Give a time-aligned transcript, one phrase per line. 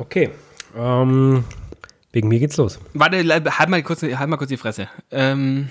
[0.00, 0.30] Okay.
[0.76, 1.44] Ähm,
[2.12, 2.78] wegen mir geht's los.
[2.94, 3.18] Warte,
[3.58, 4.88] halt mal kurz, halt mal kurz die Fresse.
[5.10, 5.68] Ähm,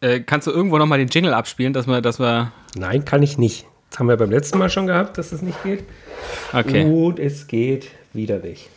[0.00, 2.52] äh, kannst du irgendwo nochmal den Jingle abspielen, dass wir, dass wir.
[2.76, 3.66] Nein, kann ich nicht.
[3.90, 5.84] Das haben wir beim letzten Mal schon gehabt, dass es nicht geht.
[6.52, 6.84] Okay.
[6.84, 8.68] Und es geht wieder nicht.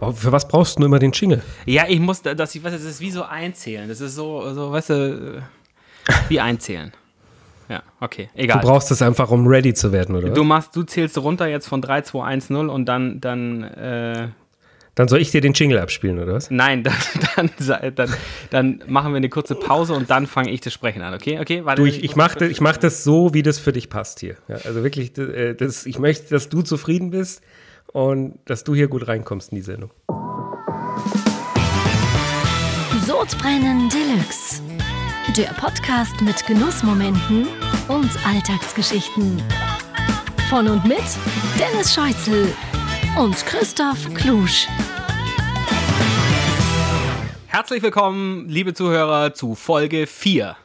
[0.00, 1.42] Aber für was brauchst du immer den Jingle?
[1.66, 3.88] Ja, ich muss, dass ich weiß, das ist wie so einzählen.
[3.88, 5.42] Das ist so, so weißt du,
[6.28, 6.92] wie einzählen.
[7.68, 8.60] Ja, okay, egal.
[8.60, 10.30] Du brauchst es einfach, um ready zu werden, oder?
[10.30, 14.28] Du machst, du zählst runter jetzt von 3, 2, 1, 0 und dann, dann, äh,
[14.94, 16.50] Dann soll ich dir den Jingle abspielen, oder was?
[16.50, 16.82] nein,
[17.36, 18.10] dann, dann, dann,
[18.50, 21.38] dann machen wir eine kurze Pause und dann fange ich das Sprechen an, okay?
[21.40, 21.80] Okay, warte.
[21.80, 24.36] Du, ich, ich mache ich mach das so, wie das für dich passt hier.
[24.48, 27.42] Ja, also wirklich, äh, das, ich möchte, dass du zufrieden bist
[27.92, 29.90] und dass du hier gut reinkommst in die Sendung.
[33.06, 34.60] Sodbrennen Deluxe.
[35.36, 37.48] Der Podcast mit Genussmomenten
[37.88, 39.42] und Alltagsgeschichten.
[40.48, 41.02] Von und mit
[41.58, 42.52] Dennis Scheuzel
[43.18, 44.68] und Christoph Klusch.
[47.48, 50.56] Herzlich willkommen, liebe Zuhörer, zu Folge 4.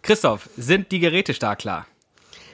[0.00, 1.86] Christoph, sind die Geräte stark klar?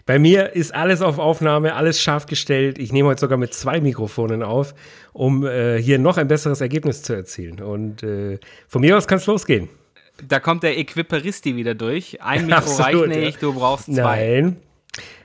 [0.05, 2.81] Bei mir ist alles auf Aufnahme, alles scharf gestellt.
[2.81, 4.75] Ich nehme heute sogar mit zwei Mikrofonen auf,
[5.13, 7.63] um äh, hier noch ein besseres Ergebnis zu erzielen.
[7.63, 9.69] Und äh, von mir aus kann es losgehen.
[10.27, 12.23] Da kommt der Equiperisti wieder durch.
[12.23, 13.41] Ein Mikro Absolut, reicht nicht, ja.
[13.41, 14.41] du brauchst zwei.
[14.43, 14.57] Nein.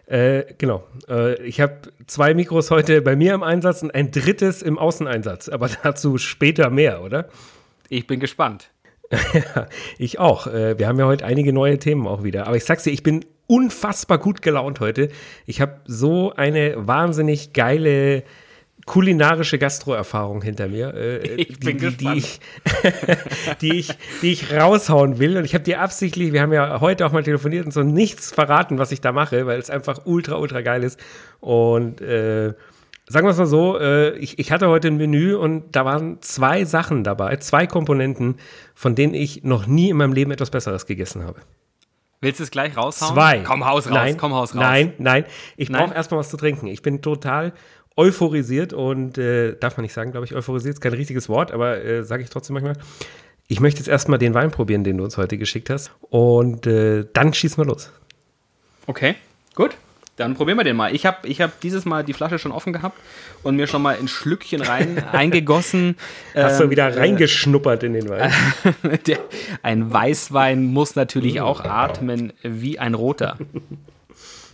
[0.07, 0.87] Äh, genau.
[1.09, 5.49] Äh, ich habe zwei Mikros heute bei mir im Einsatz und ein drittes im Außeneinsatz.
[5.49, 7.29] Aber dazu später mehr, oder?
[7.89, 8.69] Ich bin gespannt.
[9.97, 10.47] Ich auch.
[10.47, 12.47] Äh, wir haben ja heute einige neue Themen auch wieder.
[12.47, 15.09] Aber ich sag's dir, ich bin unfassbar gut gelaunt heute.
[15.45, 18.23] Ich habe so eine wahnsinnig geile
[18.87, 22.17] kulinarische Gastroerfahrung hinter mir, äh, Ich bin die, die, die, gespannt.
[22.17, 22.39] ich,
[23.61, 23.89] die, ich,
[24.23, 25.37] die ich raushauen will.
[25.37, 28.31] Und ich habe dir absichtlich, wir haben ja heute auch mal telefoniert und so nichts
[28.31, 30.99] verraten, was ich da mache, weil es einfach ultra, ultra geil ist.
[31.41, 32.53] Und äh,
[33.07, 36.21] sagen wir es mal so, äh, ich, ich hatte heute ein Menü und da waren
[36.21, 38.37] zwei Sachen dabei, zwei Komponenten,
[38.73, 41.41] von denen ich noch nie in meinem Leben etwas Besseres gegessen habe.
[42.19, 43.13] Willst du es gleich raushauen?
[43.13, 43.43] Zwei.
[43.45, 44.61] Komm, Haus raus, nein, komm, Haus raus.
[44.61, 45.25] Nein, nein.
[45.55, 46.65] Ich brauche erstmal was zu trinken.
[46.65, 47.53] Ich bin total
[47.97, 51.83] euphorisiert und äh, darf man nicht sagen, glaube ich, euphorisiert ist kein richtiges Wort, aber
[51.83, 52.75] äh, sage ich trotzdem manchmal.
[53.49, 55.91] Ich möchte jetzt erstmal den Wein probieren, den du uns heute geschickt hast.
[56.09, 57.91] Und äh, dann schießen wir los.
[58.87, 59.15] Okay,
[59.55, 59.75] gut.
[60.17, 60.93] Dann probieren wir den mal.
[60.95, 62.99] Ich habe ich hab dieses Mal die Flasche schon offen gehabt
[63.43, 65.95] und mir schon mal ein Schlückchen rein eingegossen.
[66.33, 68.31] Hast du Ähm, wieder reingeschnuppert in den Wein?
[69.07, 69.19] Der,
[69.61, 73.37] ein Weißwein muss natürlich auch atmen wie ein roter.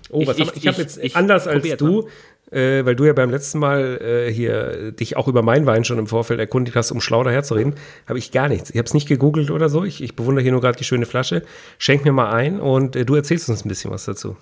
[0.09, 2.09] Oh, was ich- hab, ich, ich habe ich- jetzt ich anders als du,
[2.53, 5.99] äh, weil du ja beim letzten Mal äh, hier dich auch über meinen Wein schon
[5.99, 7.75] im Vorfeld erkundigt hast, um schlau daherzureden,
[8.07, 8.69] habe ich gar nichts.
[8.69, 9.83] Ich habe es nicht gegoogelt oder so.
[9.83, 11.43] Ich, ich bewundere hier nur gerade die schöne Flasche.
[11.77, 14.37] Schenk mir mal ein und äh, du erzählst uns ein bisschen was dazu.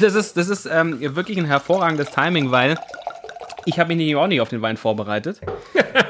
[0.00, 2.78] Das ist, das ist ähm, wirklich ein hervorragendes Timing, weil
[3.64, 5.40] ich habe mich auch nicht auf den Wein vorbereitet.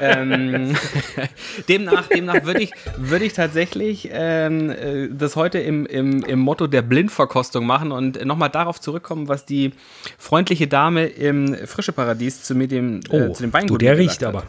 [0.01, 0.75] ähm,
[1.69, 6.67] demnach demnach würde ich, würd ich tatsächlich ähm, äh, das heute im, im, im Motto
[6.67, 9.71] der Blindverkostung machen und nochmal darauf zurückkommen, was die
[10.17, 13.95] freundliche Dame im Frische Paradies zu, mir dem, äh, zu dem Weingut Oh, du, der
[13.95, 14.29] gesagt riecht hat.
[14.35, 14.43] aber.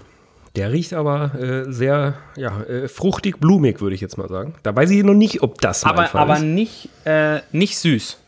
[0.56, 4.54] Der riecht aber äh, sehr ja, äh, fruchtig, blumig, würde ich jetzt mal sagen.
[4.62, 6.42] Da weiß ich noch nicht, ob das mein Aber, Fall aber ist.
[6.42, 8.18] nicht, äh, nicht süß.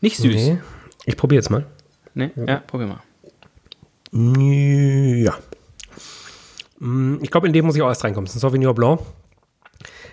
[0.00, 0.34] Nicht süß.
[0.34, 0.58] Nee.
[1.06, 1.64] Ich probiere jetzt mal.
[2.14, 2.30] Nee?
[2.34, 3.02] Ja, probier mal.
[4.14, 5.34] Ja.
[6.78, 8.26] Mm, Ich glaube, in dem muss ich auch erst reinkommen.
[8.26, 9.00] Das ist ein Sauvignon Blanc.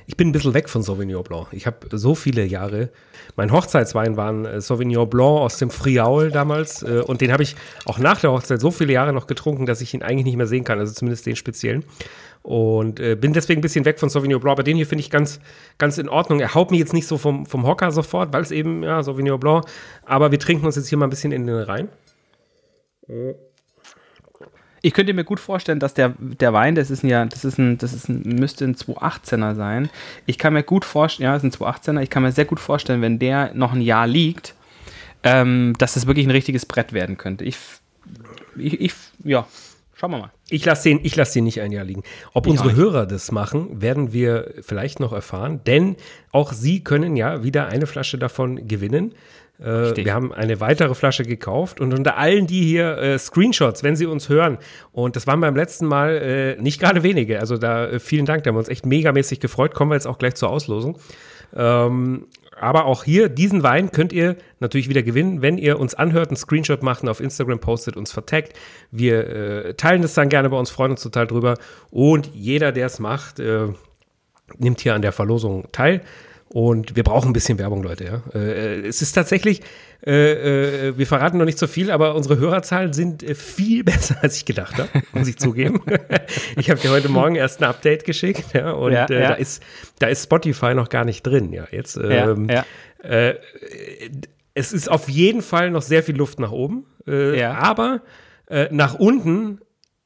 [0.07, 1.47] Ich bin ein bisschen weg von Sauvignon Blanc.
[1.51, 2.89] Ich habe so viele Jahre.
[3.35, 6.81] Mein Hochzeitswein war ein äh, Sauvignon Blanc aus dem Friaul damals.
[6.81, 9.79] äh, Und den habe ich auch nach der Hochzeit so viele Jahre noch getrunken, dass
[9.81, 10.79] ich ihn eigentlich nicht mehr sehen kann.
[10.79, 11.85] Also zumindest den speziellen.
[12.41, 14.53] Und äh, bin deswegen ein bisschen weg von Sauvignon Blanc.
[14.55, 15.39] Aber den hier finde ich ganz,
[15.77, 16.39] ganz in Ordnung.
[16.39, 19.39] Er haut mich jetzt nicht so vom, vom Hocker sofort, weil es eben, ja, Sauvignon
[19.39, 19.65] Blanc.
[20.05, 21.89] Aber wir trinken uns jetzt hier mal ein bisschen in den rein.
[24.83, 27.59] Ich könnte mir gut vorstellen, dass der, der Wein, das ist ein ja, das ist
[27.59, 29.89] ein, das ist ein, müsste ein 218er sein.
[30.25, 33.01] Ich kann mir gut vorstellen, ja, ist ein 218er, ich kann mir sehr gut vorstellen,
[33.01, 34.55] wenn der noch ein Jahr liegt,
[35.23, 37.43] ähm, dass das wirklich ein richtiges Brett werden könnte.
[37.43, 37.57] Ich,
[38.57, 38.93] ich, ich
[39.23, 39.45] ja,
[39.93, 40.31] schauen wir mal.
[40.49, 42.03] Ich lasse den, ich lass den nicht ein Jahr liegen.
[42.33, 42.75] Ob Ich unsere.
[42.75, 45.95] Hörer das machen, werden wir vielleicht noch erfahren, denn
[46.31, 49.13] auch sie können ja wieder eine Flasche davon gewinnen.
[49.61, 53.95] Äh, wir haben eine weitere Flasche gekauft und unter allen, die hier äh, Screenshots, wenn
[53.95, 54.57] sie uns hören,
[54.91, 56.17] und das waren beim letzten Mal
[56.57, 59.39] äh, nicht gerade wenige, also da äh, vielen Dank, da haben wir uns echt megamäßig
[59.39, 60.97] gefreut, kommen wir jetzt auch gleich zur Auslosung.
[61.55, 62.27] Ähm,
[62.59, 66.37] aber auch hier, diesen Wein könnt ihr natürlich wieder gewinnen, wenn ihr uns anhört, einen
[66.37, 68.53] Screenshot macht auf Instagram postet, uns vertaggt.
[68.91, 71.57] Wir äh, teilen das dann gerne bei uns, freuen uns total drüber.
[71.89, 73.69] Und jeder, der es macht, äh,
[74.59, 76.01] nimmt hier an der Verlosung teil.
[76.53, 78.03] Und wir brauchen ein bisschen Werbung, Leute.
[78.03, 78.21] Ja?
[78.37, 79.61] Äh, es ist tatsächlich,
[80.05, 84.17] äh, äh, wir verraten noch nicht so viel, aber unsere Hörerzahlen sind äh, viel besser,
[84.21, 85.81] als ich gedacht habe, muss ich zugeben.
[86.57, 89.07] ich habe dir heute Morgen erst ein Update geschickt ja, und Ja, äh.
[89.07, 89.63] Da, ist,
[89.99, 91.53] da ist Spotify noch gar nicht drin.
[91.53, 91.97] Ja, jetzt.
[91.97, 92.49] Ähm.
[93.01, 93.35] Äh,
[94.53, 98.01] es ist auf jeden Fall noch sehr viel Luft nach oben, äh, aber
[98.47, 99.61] äh, nach unten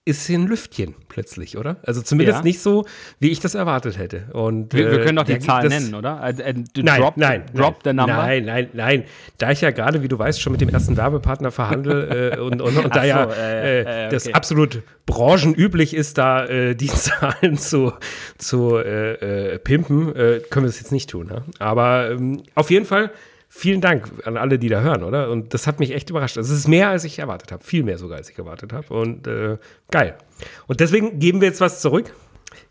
[0.07, 1.77] ist hier ein Lüftchen plötzlich, oder?
[1.83, 2.43] Also zumindest Ja.
[2.43, 2.85] nicht so,
[3.19, 4.25] wie ich das erwartet hätte.
[4.33, 6.21] Und, Wir, wir äh, können doch die der- Zahl nennen, oder?
[6.23, 8.15] Äh, äh, Nein, drop, nein, drop the nein, number.
[8.15, 9.03] Nein, nein, nein.
[9.39, 12.61] Da ich ja gerade, wie du weißt, schon mit dem ersten Werbepartner verhandle äh, und,
[12.61, 14.33] und, und da ja so, äh, äh, äh, das okay.
[14.35, 17.93] absolut branchenüblich ist, da äh, die Zahlen zu,
[18.37, 21.27] zu äh, äh, pimpen, äh, können wir das jetzt nicht tun.
[21.27, 21.43] Ne?
[21.57, 23.09] Aber ähm, auf jeden Fall
[23.47, 25.29] vielen Dank an alle, die da hören, oder?
[25.29, 26.37] Und das hat mich echt überrascht.
[26.37, 27.63] Also es ist mehr, als ich erwartet habe.
[27.63, 28.93] Viel mehr sogar, als ich erwartet habe.
[28.93, 29.57] Und äh,
[29.91, 30.15] geil.
[30.67, 32.13] Und deswegen geben wir jetzt was zurück.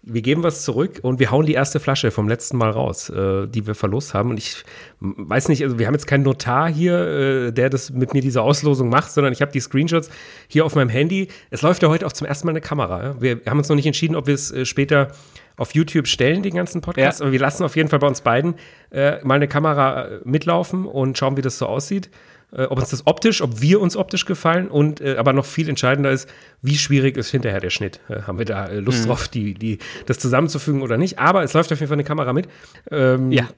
[0.03, 3.47] Wir geben was zurück und wir hauen die erste Flasche vom letzten Mal raus, äh,
[3.47, 4.31] die wir verlost haben.
[4.31, 4.65] Und ich
[5.01, 8.43] weiß nicht, also wir haben jetzt keinen Notar hier, äh, der das mit mir diese
[8.43, 10.11] Auslosung macht, sondern ich habe die Screenshots
[10.49, 11.29] hier auf meinem Handy.
[11.51, 13.17] Es läuft ja heute auch zum ersten Mal eine Kamera.
[13.21, 15.09] Wir haben uns noch nicht entschieden, ob wir es äh, später
[15.57, 17.21] auf YouTube stellen, den ganzen Podcast.
[17.21, 17.25] Ja.
[17.25, 18.55] Aber wir lassen auf jeden Fall bei uns beiden
[18.91, 22.11] äh, mal eine Kamera äh, mitlaufen und schauen, wie das so aussieht.
[22.53, 25.69] Äh, ob uns das optisch, ob wir uns optisch gefallen und äh, aber noch viel
[25.69, 26.29] entscheidender ist,
[26.63, 28.01] wie schwierig ist hinterher der Schnitt.
[28.09, 28.85] Äh, haben wir da äh, Mhm.
[28.87, 31.19] Lust drauf, die, die, das zusammenzufügen oder nicht?
[31.19, 32.49] Aber es läuft auf jeden Fall eine Kamera mit.
[32.91, 33.49] Ähm, Ja.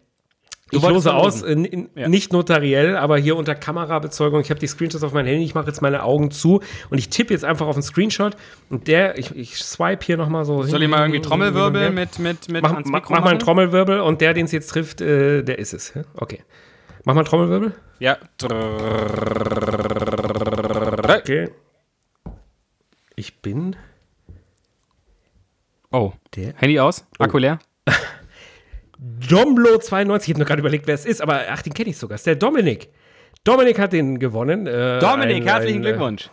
[0.72, 1.64] Du ich lose aus, verlosen.
[1.64, 2.08] äh, in, Ja.
[2.08, 4.40] nicht notariell, aber hier unter Kamerabezeugung.
[4.40, 6.60] Ich habe die Screenshots auf mein Handy, ich mache jetzt meine Augen zu
[6.90, 8.34] und ich tippe jetzt einfach auf einen Screenshot
[8.68, 10.64] und der, ich, ich swipe hier nochmal so.
[10.64, 13.36] Soll ich mal irgendwie Trommelwirbel mit, mit, mit Mach, ans mach, Mikro mach mal einen
[13.36, 13.44] machen?
[13.44, 15.92] Trommelwirbel und der, den es jetzt trifft, äh, der ist es.
[16.14, 16.42] Okay.
[17.04, 17.72] Mach mal einen Trommelwirbel.
[18.00, 18.18] Ja.
[21.04, 21.50] Okay.
[23.14, 23.76] Ich bin
[25.92, 26.12] Oh.
[26.34, 27.06] der Handy aus?
[27.18, 27.60] Akku leer?
[29.28, 30.22] Domblo92.
[30.22, 32.14] Ich habe nur gerade überlegt, wer es ist, aber ach, den kenne ich sogar.
[32.14, 32.88] Das ist der Dominik.
[33.44, 34.66] Dominik hat den gewonnen.
[34.66, 36.30] Äh, Dominik, ein- herzlichen ein, äh, Glückwunsch.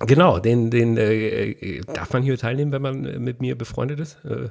[0.00, 4.00] Genau, den, den äh, äh, darf man hier teilnehmen, wenn man äh, mit mir befreundet
[4.00, 4.18] ist?
[4.24, 4.48] Äh,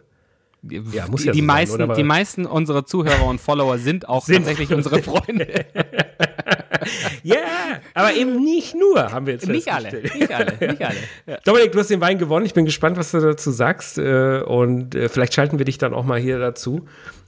[0.94, 4.08] ja, muss die, ja die, so sein, meisten, die meisten unserer Zuhörer und Follower sind
[4.08, 5.66] auch Sind- tatsächlich unsere Freunde.
[7.24, 7.38] Ja,
[7.94, 10.98] aber eben nicht nur, haben wir jetzt nicht alle, nicht alle, nicht alle.
[11.26, 11.38] Ja.
[11.46, 12.46] Dominik, du hast den Wein gewonnen.
[12.46, 13.98] Ich bin gespannt, was du dazu sagst.
[13.98, 16.88] Äh, und äh, vielleicht schalten wir dich dann auch mal hier dazu.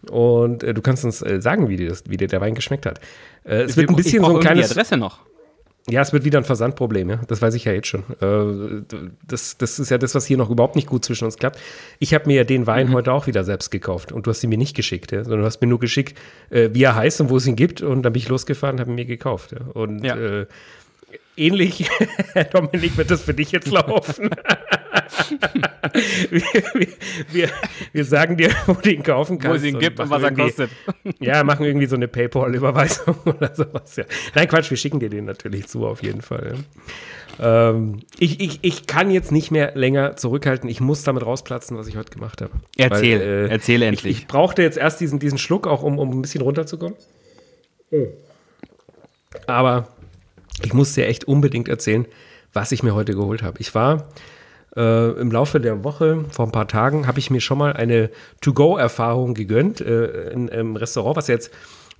[0.09, 2.99] Und äh, du kannst uns sagen, wie dir, das, wie dir der Wein geschmeckt hat.
[3.43, 4.67] Es wird ein bisschen so ein kleines.
[4.67, 5.19] Die Adresse noch.
[5.87, 7.19] Ja, es wird wieder ein Versandproblem, ja.
[7.27, 8.03] Das weiß ich ja jetzt schon.
[8.19, 8.81] Äh,
[9.27, 11.59] das, das ist ja das, was hier noch überhaupt nicht gut zwischen uns klappt.
[11.99, 12.67] Ich habe mir ja den Mhm.
[12.67, 15.41] Wein heute auch wieder selbst gekauft und du hast ihn mir nicht geschickt, ja, sondern
[15.41, 16.17] du hast mir nur geschickt,
[16.49, 18.79] äh, wie er heißt und wo es ihn gibt und dann bin ich losgefahren und
[18.79, 19.51] habe ihn mir gekauft.
[19.51, 19.59] Ja.
[19.73, 20.15] Und Ja.
[20.17, 20.47] Äh,
[21.37, 21.89] ähnlich,
[22.51, 24.29] Dominik, wird das für dich jetzt laufen.
[26.29, 26.87] wir,
[27.31, 27.49] wir,
[27.91, 29.63] wir, sagen dir, wo du ihn kaufen kannst.
[29.63, 30.69] Wo es ihn gibt und was er kostet.
[31.19, 33.95] ja, machen irgendwie so eine PayPal-Überweisung oder sowas.
[33.95, 34.05] Ja.
[34.33, 36.55] Nein, Quatsch, wir schicken dir den natürlich zu, auf jeden Fall.
[37.39, 37.69] Ja.
[37.69, 40.69] Ähm, ich, ich, ich kann jetzt nicht mehr länger zurückhalten.
[40.69, 42.53] Ich muss damit rausplatzen, was ich heute gemacht habe.
[42.77, 44.17] Erzähl, Weil, äh, erzähl Ich, endlich.
[44.19, 46.95] ich brauchte jetzt erst diesen, diesen Schluck, auch um, um ein bisschen runterzukommen.
[49.47, 49.87] Aber
[50.63, 52.05] ich muss dir echt unbedingt erzählen,
[52.53, 53.59] was ich mir heute geholt habe.
[53.59, 54.07] Ich war
[54.75, 58.09] äh, im Laufe der Woche, vor ein paar Tagen, habe ich mir schon mal eine
[58.41, 61.51] To-Go-Erfahrung gegönnt äh, in, im Restaurant, was jetzt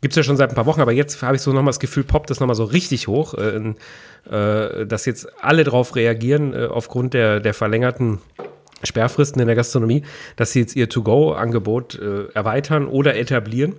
[0.02, 1.80] gibt es ja schon seit ein paar Wochen, aber jetzt habe ich so nochmal das
[1.80, 3.74] Gefühl, poppt das nochmal so richtig hoch, äh,
[4.30, 8.20] äh, dass jetzt alle drauf reagieren äh, aufgrund der, der verlängerten
[8.84, 10.04] Sperrfristen in der Gastronomie,
[10.36, 13.76] dass sie jetzt ihr To-Go-Angebot äh, erweitern oder etablieren.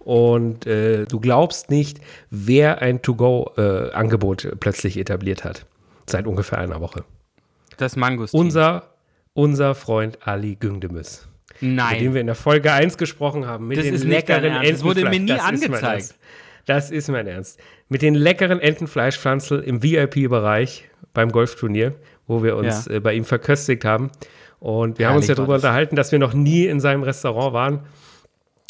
[0.00, 5.66] Und äh, du glaubst nicht, wer ein To-Go-Angebot plötzlich etabliert hat.
[6.06, 7.04] Seit ungefähr einer Woche.
[7.76, 8.32] Das Mangos.
[8.32, 8.84] Unser,
[9.34, 11.26] unser Freund Ali Güngdemüs.
[11.60, 12.14] Mit dem Nein.
[12.14, 13.68] wir in der Folge 1 gesprochen haben.
[13.68, 14.72] Mit Das den ist nicht leckeren Ernst.
[14.72, 15.82] Das wurde mir nie Das ist angezeigt.
[15.84, 16.18] Ernst.
[16.66, 17.60] Das ist mein Ernst.
[17.88, 21.94] Mit den leckeren Entenfleischpflanzel im VIP-Bereich beim Golfturnier,
[22.26, 22.94] wo wir uns Ja.
[22.94, 24.10] äh, bei ihm verköstigt haben.
[24.58, 27.80] Und wir haben uns ja darüber unterhalten, dass wir noch nie in seinem Restaurant waren.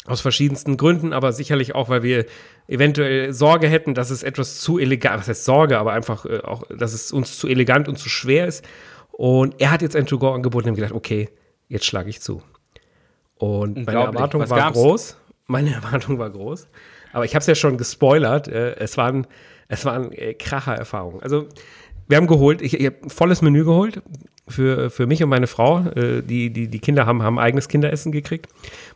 [0.05, 2.25] Aus verschiedensten Gründen, aber sicherlich auch, weil wir
[2.67, 6.63] eventuell Sorge hätten, dass es etwas zu elegant, was heißt Sorge, aber einfach äh, auch,
[6.75, 8.65] dass es uns zu elegant und zu schwer ist.
[9.11, 11.29] Und er hat jetzt ein To-Go angeboten und gedacht, okay,
[11.67, 12.41] jetzt schlage ich zu.
[13.35, 13.99] Und meine.
[13.99, 14.77] Erwartung war gab's?
[14.77, 15.17] groß.
[15.47, 16.67] Meine Erwartung war groß.
[17.13, 18.47] Aber ich habe es ja schon gespoilert.
[18.47, 19.27] Äh, es waren,
[19.67, 21.21] es waren äh, Kracher-Erfahrungen.
[21.21, 21.47] Also,
[22.11, 24.01] wir haben geholt, ich, ich habe volles Menü geholt
[24.47, 25.79] für, für mich und meine Frau.
[25.95, 28.47] Äh, die, die, die Kinder haben, haben eigenes Kinderessen gekriegt.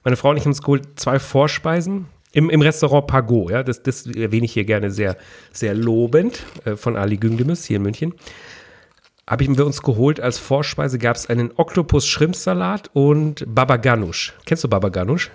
[0.04, 3.52] Meine Frau und ich haben uns geholt zwei Vorspeisen im, im Restaurant Pagot.
[3.52, 5.18] Ja, das, das erwähne ich hier gerne sehr,
[5.54, 8.14] sehr lobend äh, von Ali Güngdemis hier in München
[9.28, 14.34] haben wir uns geholt als Vorspeise gab es einen Oktopus-Shrimp-Salat und Baba Ganoush.
[14.46, 15.32] Kennst du Baba Ganoush?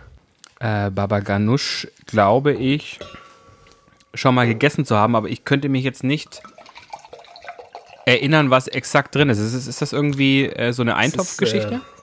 [0.61, 3.01] Äh, Baba Ganoush, glaube ich,
[4.15, 6.41] schon mal gegessen zu haben, aber ich könnte mich jetzt nicht
[8.07, 9.39] erinnern, was exakt drin ist.
[9.39, 11.75] Ist, ist das irgendwie äh, so eine Eintopfgeschichte?
[11.75, 12.01] Äh,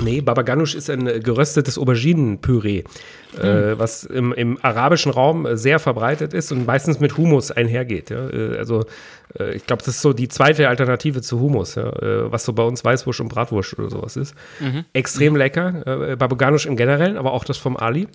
[0.00, 2.84] Nee, Baba Ganoush ist ein geröstetes Auberginenpüree,
[3.36, 3.44] hm.
[3.44, 8.10] äh, was im, im, arabischen Raum sehr verbreitet ist und meistens mit Humus einhergeht.
[8.10, 8.28] Ja?
[8.30, 8.84] Äh, also
[9.38, 11.88] äh, ich glaube, das ist so die zweite Alternative zu Humus, ja?
[11.88, 14.34] Äh, was so bei uns Weißwurst und Bratwurst oder sowas ist.
[14.60, 14.84] Mhm.
[14.92, 15.38] Extrem mhm.
[15.38, 18.08] lecker, äh, Baba Ganoush im Generellen, aber auch das vom Ali.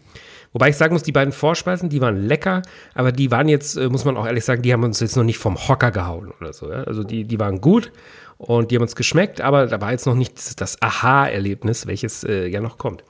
[0.54, 2.62] Wobei ich sagen muss, die beiden Vorspeisen, die waren lecker,
[2.94, 5.38] aber die waren jetzt, muss man auch ehrlich sagen, die haben uns jetzt noch nicht
[5.38, 6.72] vom Hocker gehauen oder so.
[6.72, 6.84] Ja?
[6.84, 7.92] Also die, die waren gut
[8.38, 12.48] und die haben uns geschmeckt, aber da war jetzt noch nicht das Aha-Erlebnis, welches äh,
[12.48, 13.04] ja noch kommt.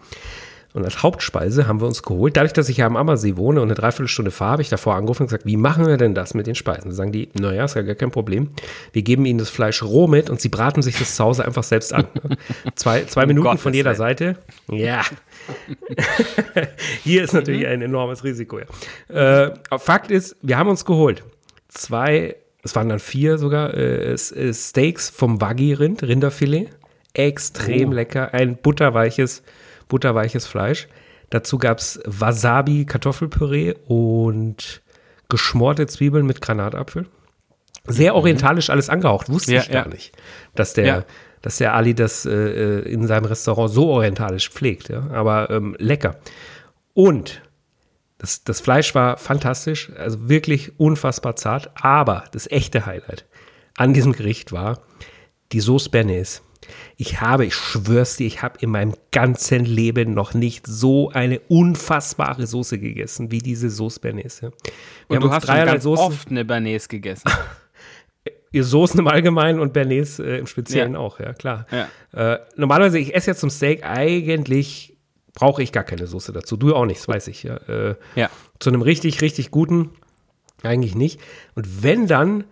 [0.78, 3.68] Und als Hauptspeise haben wir uns geholt, dadurch, dass ich ja am Ammersee wohne und
[3.68, 6.46] eine Dreiviertelstunde fahre, habe ich davor angerufen und gesagt, wie machen wir denn das mit
[6.46, 6.90] den Speisen?
[6.90, 8.50] Da sagen die, naja, ist ja gar kein Problem.
[8.94, 11.64] Wir geben ihnen das Fleisch roh mit und sie braten sich das zu Hause einfach
[11.64, 12.06] selbst an.
[12.76, 14.38] zwei, zwei um Minuten Gottes von jeder Seite.
[14.70, 15.02] Ja.
[17.04, 18.60] Hier ist natürlich ein enormes Risiko.
[18.60, 19.46] Ja.
[19.46, 21.24] Äh, Fakt ist, wir haben uns geholt.
[21.70, 26.70] Zwei es waren dann vier sogar, äh, äh, Steaks vom Wagyu-Rind, Rinderfilet.
[27.14, 27.94] Extrem oh.
[27.94, 29.42] lecker, ein butterweiches,
[29.88, 30.88] butterweiches Fleisch.
[31.30, 34.82] Dazu gab es Wasabi, Kartoffelpüree und
[35.30, 37.06] geschmorte Zwiebeln mit Granatapfel.
[37.86, 38.18] Sehr mhm.
[38.18, 39.92] orientalisch alles angehaucht, wusste ja, ich gar ja.
[39.92, 40.16] nicht,
[40.56, 41.04] dass der, ja.
[41.42, 44.90] dass der Ali das äh, äh, in seinem Restaurant so orientalisch pflegt.
[44.90, 45.08] Ja?
[45.12, 46.18] Aber ähm, lecker.
[46.94, 47.42] Und
[48.18, 51.72] das, das Fleisch war fantastisch, also wirklich unfassbar zart.
[51.76, 53.26] Aber das echte Highlight
[53.78, 54.82] an diesem Gericht war
[55.52, 56.42] die Sauce Bernays.
[56.96, 61.40] Ich habe, ich schwör's dir, ich habe in meinem ganzen Leben noch nicht so eine
[61.48, 64.42] unfassbare Soße gegessen wie diese Sauce Bernays.
[64.42, 64.50] Ja.
[65.08, 66.06] und du hast schon ganz Soßen.
[66.06, 67.30] oft eine Bernays gegessen.
[68.52, 71.00] Ihr Soßen im Allgemeinen und Bernays äh, im Speziellen ja.
[71.00, 71.68] auch, ja klar.
[71.72, 72.34] Ja.
[72.34, 74.98] Äh, normalerweise, ich esse ja zum Steak eigentlich
[75.38, 76.58] brauche ich gar keine Soße dazu.
[76.58, 77.44] Du auch nicht, das weiß ich.
[77.44, 77.58] Ja.
[77.58, 78.30] Äh, ja.
[78.60, 79.92] Zu einem richtig, richtig guten
[80.64, 81.20] eigentlich nicht.
[81.54, 82.46] Und wenn dann,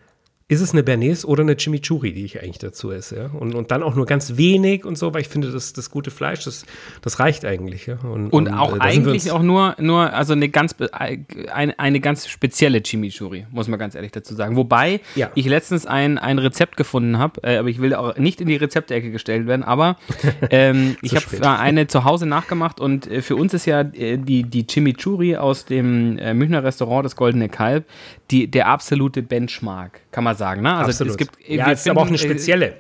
[0.48, 3.16] ist es eine Bernays oder eine Chimichurri, die ich eigentlich dazu esse.
[3.18, 3.26] Ja?
[3.28, 6.12] Und, und dann auch nur ganz wenig und so, weil ich finde, das, das gute
[6.12, 6.68] Fleisch, das,
[7.02, 7.88] das reicht eigentlich.
[7.88, 7.98] Ja?
[8.04, 12.28] Und, und, und auch äh, eigentlich auch nur, nur also eine ganz, eine, eine ganz
[12.28, 14.56] spezielle Chimichurri, muss man ganz ehrlich dazu sagen.
[14.56, 15.32] Wobei ja.
[15.34, 18.58] ich letztens ein, ein Rezept gefunden habe, äh, aber ich will auch nicht in die
[18.58, 19.98] Rezeptecke gestellt werden, aber
[20.52, 24.44] ähm, ich habe eine zu Hause nachgemacht und äh, für uns ist ja äh, die,
[24.44, 27.86] die Chimichurri aus dem äh, Münchner Restaurant Das Goldene Kalb
[28.32, 30.62] die, der absolute Benchmark, kann man sagen.
[30.62, 30.74] Ne?
[30.74, 31.12] Also Absolut.
[31.12, 32.78] es gibt, ja, es ist aber auch eine spezielle.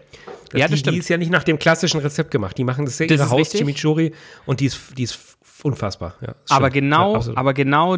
[0.51, 0.95] Das ja, das die, stimmt.
[0.95, 2.57] Die ist ja nicht nach dem klassischen Rezept gemacht.
[2.57, 4.13] Die machen das ja ihre Haus-Chimichurri
[4.45, 6.15] und die ist, die ist unfassbar.
[6.21, 7.97] Ja, aber genau, ja, aber genau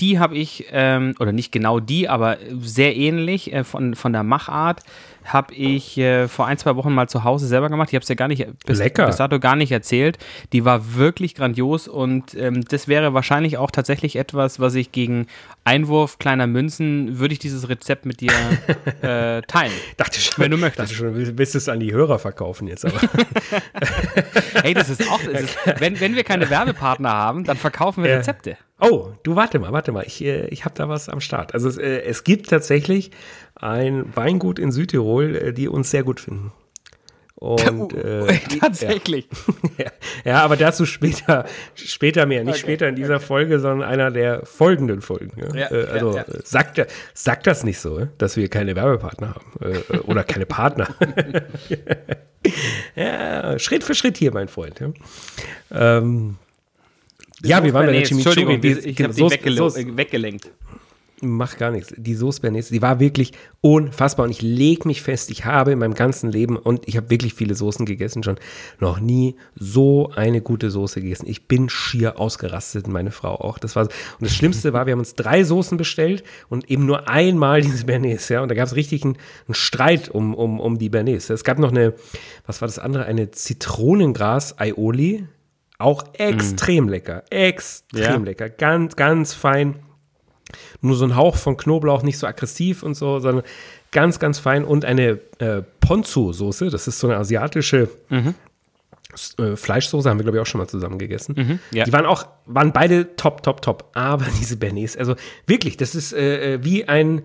[0.00, 4.22] die habe ich, ähm, oder nicht genau die, aber sehr ähnlich äh, von, von der
[4.22, 4.82] Machart
[5.24, 7.88] habe ich äh, vor ein, zwei Wochen mal zu Hause selber gemacht.
[7.90, 10.18] Ich habe es ja gar nicht bis, bis dato gar nicht erzählt.
[10.52, 15.26] Die war wirklich grandios und ähm, das wäre wahrscheinlich auch tatsächlich etwas, was ich gegen
[15.64, 18.32] Einwurf kleiner Münzen, würde ich dieses Rezept mit dir
[19.02, 19.72] äh, teilen.
[19.96, 20.90] Dachte schon, wenn du möchtest.
[20.90, 23.00] Dachte schon, willst du es an die Hörer verkaufen jetzt aber.
[24.62, 28.10] hey, das ist auch, das ist, wenn, wenn wir keine Werbepartner haben, dann verkaufen wir
[28.10, 28.56] äh, Rezepte.
[28.80, 30.04] Oh, du warte mal, warte mal.
[30.04, 31.54] Ich, äh, ich habe da was am Start.
[31.54, 33.12] Also es, äh, es gibt tatsächlich
[33.62, 36.52] ein Weingut in Südtirol, äh, die uns sehr gut finden.
[37.36, 39.28] Und, äh, Tatsächlich.
[39.78, 39.90] Ja.
[40.24, 40.42] ja.
[40.42, 42.44] aber dazu später, später mehr.
[42.44, 43.24] Nicht okay, später in dieser okay.
[43.24, 45.32] Folge, sondern einer der folgenden Folgen.
[45.40, 45.54] Ja?
[45.54, 49.74] Ja, also ja, Sagt, sagt das nicht so, dass wir keine Werbepartner haben.
[49.90, 50.88] Äh, oder keine Partner.
[53.58, 54.80] Schritt für Schritt hier, mein Freund.
[55.70, 56.36] Ähm,
[57.42, 58.60] ja, wir waren bei der Chimichurri.
[58.62, 60.50] Ich, ich habe sie weggelenkt
[61.22, 61.94] macht gar nichts.
[61.96, 64.24] Die Sauce Bernays, die war wirklich unfassbar.
[64.24, 67.34] Und ich lege mich fest, ich habe in meinem ganzen Leben, und ich habe wirklich
[67.34, 68.36] viele Soßen gegessen schon,
[68.80, 71.28] noch nie so eine gute Soße gegessen.
[71.28, 73.58] Ich bin schier ausgerastet, meine Frau auch.
[73.58, 77.08] Das war, und das Schlimmste war, wir haben uns drei Soßen bestellt und eben nur
[77.08, 78.42] einmal diese Bernays, ja.
[78.42, 81.30] Und da gab es richtig einen, einen, Streit um, um, um die Bernays.
[81.30, 81.94] Es gab noch eine,
[82.46, 83.04] was war das andere?
[83.06, 85.26] Eine Zitronengras-Aioli.
[85.78, 86.88] Auch extrem mm.
[86.90, 87.24] lecker.
[87.30, 88.16] Extrem ja.
[88.18, 88.48] lecker.
[88.48, 89.76] Ganz, ganz fein
[90.80, 93.44] nur so ein Hauch von Knoblauch, nicht so aggressiv und so, sondern
[93.90, 94.64] ganz, ganz fein.
[94.64, 98.34] Und eine äh, Ponzu-Soße, das ist so eine asiatische mhm.
[99.38, 101.34] äh, Fleischsoße, haben wir, glaube ich, auch schon mal zusammen gegessen.
[101.36, 101.84] Mhm, ja.
[101.84, 103.90] Die waren auch, waren beide top, top, top.
[103.94, 105.14] Aber diese Bernays, also
[105.46, 107.22] wirklich, das ist äh, äh wie ein,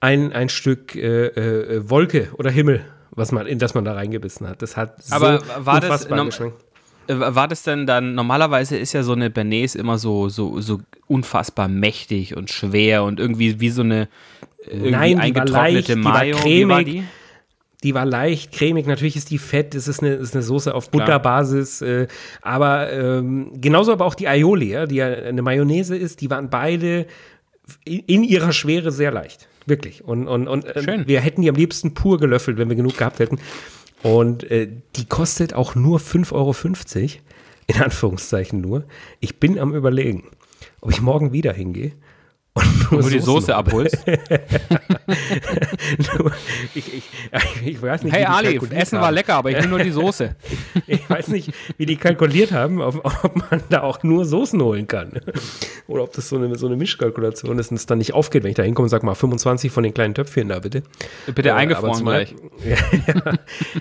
[0.00, 4.48] ein, ein Stück äh, äh, Wolke oder Himmel, was man, in das man da reingebissen
[4.48, 4.62] hat.
[4.62, 6.65] Das hat so Aber war unfassbar das, geschmeckt.
[7.08, 11.68] War das denn dann, normalerweise ist ja so eine Bernays immer so, so, so unfassbar
[11.68, 14.08] mächtig und schwer und irgendwie wie so eine
[14.66, 16.36] irgendwie Nein, eingetrocknete Mayo.
[16.44, 17.04] Die war cremig, die?
[17.84, 18.86] Die war leicht, cremig.
[18.86, 19.74] Natürlich ist die fett.
[19.74, 21.82] Es ist eine, ist eine Soße auf Butterbasis.
[21.82, 22.08] Äh,
[22.42, 26.20] aber ähm, genauso aber auch die Aioli, ja, die ja eine Mayonnaise ist.
[26.20, 27.06] Die waren beide
[27.84, 29.48] in, in ihrer Schwere sehr leicht.
[29.66, 30.04] Wirklich.
[30.04, 31.06] Und, und, und äh, Schön.
[31.06, 33.38] wir hätten die am liebsten pur gelöffelt, wenn wir genug gehabt hätten.
[34.02, 36.54] Und äh, die kostet auch nur 5,50 Euro.
[37.68, 38.84] In Anführungszeichen nur.
[39.18, 40.24] Ich bin am Überlegen,
[40.80, 41.92] ob ich morgen wieder hingehe.
[42.56, 44.06] Und Nur die Soßen Soße abholst.
[46.18, 46.32] Nur,
[46.74, 47.04] ich, ich,
[47.64, 49.04] ich weiß nicht, Hey die Ali, Essen haben.
[49.04, 50.34] war lecker, aber ich will nur die Soße.
[50.86, 54.86] Ich weiß nicht, wie die kalkuliert haben, ob, ob man da auch nur Soßen holen
[54.86, 55.12] kann.
[55.86, 58.50] Oder ob das so eine, so eine Mischkalkulation ist und es dann nicht aufgeht, wenn
[58.50, 60.82] ich da hinkomme und sage mal 25 von den kleinen Töpfchen da bitte.
[61.34, 62.34] Bitte Äh, eingefroren gleich.
[62.64, 62.76] ja,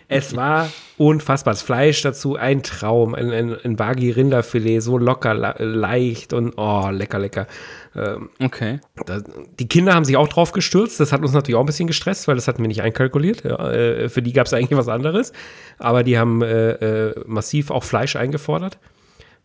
[0.08, 1.54] es war unfassbar.
[1.54, 3.16] Das Fleisch dazu ein Traum.
[3.16, 7.48] Ein, ein, ein Wagi-Rinderfilet, so locker, leicht und oh, lecker, lecker.
[7.96, 8.80] Ähm, Okay.
[9.06, 9.22] da,
[9.60, 11.00] die Kinder haben sich auch drauf gestürzt.
[11.00, 13.44] Das hat uns natürlich auch ein bisschen gestresst, weil das hatten wir nicht einkalkuliert.
[13.44, 15.34] Ja, äh, für die gab es eigentlich was anderes.
[15.78, 18.78] Aber die haben äh, äh, massiv auch Fleisch eingefordert.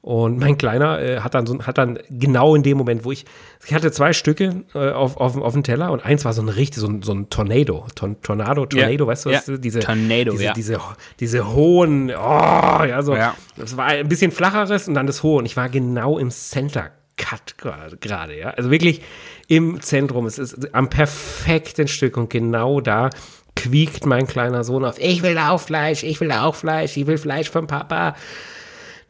[0.03, 3.27] Und mein Kleiner äh, hat, dann so, hat dann genau in dem Moment, wo ich,
[3.67, 6.49] ich hatte zwei Stücke äh, auf, auf, auf dem Teller und eins war so ein
[6.49, 9.57] richtig, so ein, so ein Tornado, Ton, Tornado, Tornado, weißt du, was, Ja.
[9.59, 10.53] diese, Tornado, diese, ja.
[10.55, 10.79] diese,
[11.21, 13.35] diese hohen, oh, ja, so, Ja.
[13.59, 16.93] das war ein bisschen flacheres und dann das hohe und ich war genau im Center
[17.19, 19.03] Cut gerade, gerade, ja, also wirklich
[19.49, 23.11] im Zentrum, es ist am perfekten Stück und genau da
[23.55, 27.19] quiekt mein kleiner Sohn auf, ich will auch Fleisch, ich will auch Fleisch, ich will
[27.19, 28.17] Fleisch vom Papa.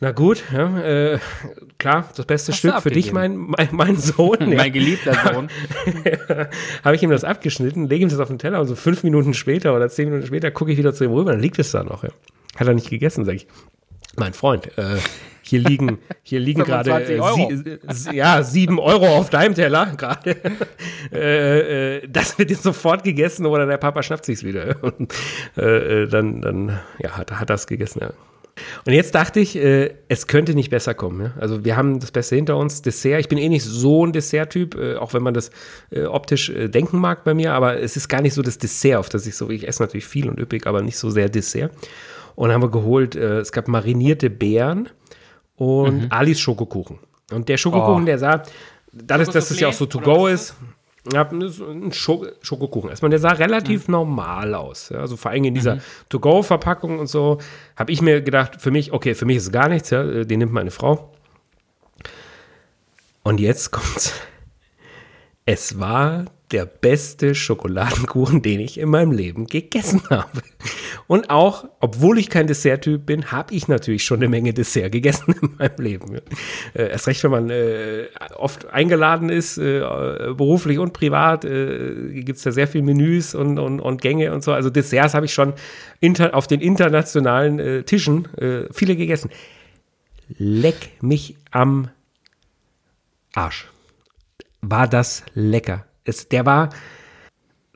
[0.02, 1.18] Na gut, ja, äh,
[1.76, 4.38] klar, das beste Hast Stück für dich, mein, mein, mein Sohn.
[4.40, 4.56] ja.
[4.56, 5.50] Mein geliebter Sohn.
[6.84, 9.34] habe ich ihm das abgeschnitten, lege ihm das auf den Teller und so fünf Minuten
[9.34, 11.84] später oder zehn Minuten später gucke ich wieder zu ihm rüber, dann liegt es da
[11.84, 12.02] noch.
[12.02, 12.08] Ja.
[12.56, 13.46] Hat er nicht gegessen, sage ich.
[14.16, 14.96] Mein Freund, äh,
[15.42, 20.34] hier liegen, hier liegen gerade 25 äh, sie, ja, sieben Euro auf deinem Teller gerade.
[21.12, 24.76] äh, äh, das wird jetzt sofort gegessen oder der Papa schnappt sich's wieder.
[24.80, 25.12] Und,
[25.58, 28.12] äh, äh, dann, dann, ja, hat, hat das gegessen, ja.
[28.86, 31.20] Und jetzt dachte ich, äh, es könnte nicht besser kommen.
[31.20, 31.32] Ja?
[31.40, 32.82] Also wir haben das Beste hinter uns.
[32.82, 35.50] Dessert, ich bin eh nicht so ein Dessert-Typ, äh, auch wenn man das
[35.90, 38.98] äh, optisch äh, denken mag bei mir, aber es ist gar nicht so das Dessert,
[38.98, 41.72] auf das ich so, ich esse natürlich viel und üppig, aber nicht so sehr Dessert.
[42.34, 44.88] Und haben wir geholt, äh, es gab marinierte Beeren
[45.56, 46.98] und Alis Schokokuchen.
[47.32, 48.06] Und der Schokokuchen, Oh.
[48.06, 48.42] der sah,
[48.92, 50.54] dadurch, dass es ja auch so to go ist,
[51.12, 52.90] ja, das ist ein Schoko Schokokuchen.
[52.90, 54.90] Erstmal, der sah relativ normal aus.
[54.90, 57.38] Ja, also vor allem in dieser To-Go-Verpackung und so,
[57.76, 60.26] habe ich mir gedacht, für mich, okay, für mich ist es gar nichts, ja, äh,
[60.26, 61.12] den nimmt meine Frau.
[63.22, 64.14] Und jetzt kommt's.
[65.46, 70.42] Es war der beste Schokoladenkuchen, den ich in meinem Leben gegessen habe.
[71.06, 75.34] Und auch, obwohl ich kein Desserttyp bin, habe ich natürlich schon eine Menge Dessert gegessen
[75.42, 76.14] in meinem Leben.
[76.74, 79.80] Äh, erst recht, wenn man äh, oft eingeladen ist, äh,
[80.36, 84.42] beruflich und privat, äh, gibt es da sehr viel Menüs und, und, und Gänge und
[84.42, 84.52] so.
[84.52, 85.54] Also Desserts habe ich schon
[86.00, 89.30] inter, auf den internationalen äh, Tischen äh, viele gegessen.
[90.38, 91.90] Leck mich am
[93.34, 93.66] Arsch
[94.62, 95.86] war das lecker.
[96.04, 96.70] Es, der war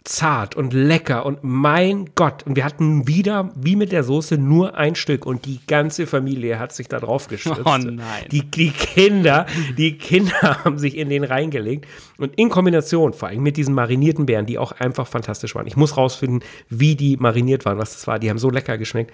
[0.05, 2.43] zart und lecker und mein Gott.
[2.47, 6.59] Und wir hatten wieder, wie mit der Soße, nur ein Stück und die ganze Familie
[6.59, 7.63] hat sich da drauf gestürzt.
[7.65, 8.25] Oh nein.
[8.31, 9.47] Die, die Kinder,
[9.79, 10.35] die Kinder
[10.65, 11.87] haben sich in den reingelegt
[12.19, 15.67] und in Kombination vor allem mit diesen marinierten Beeren, die auch einfach fantastisch waren.
[15.67, 18.19] Ich muss rausfinden, wie die mariniert waren, was das war.
[18.19, 19.11] Die haben so lecker geschmeckt.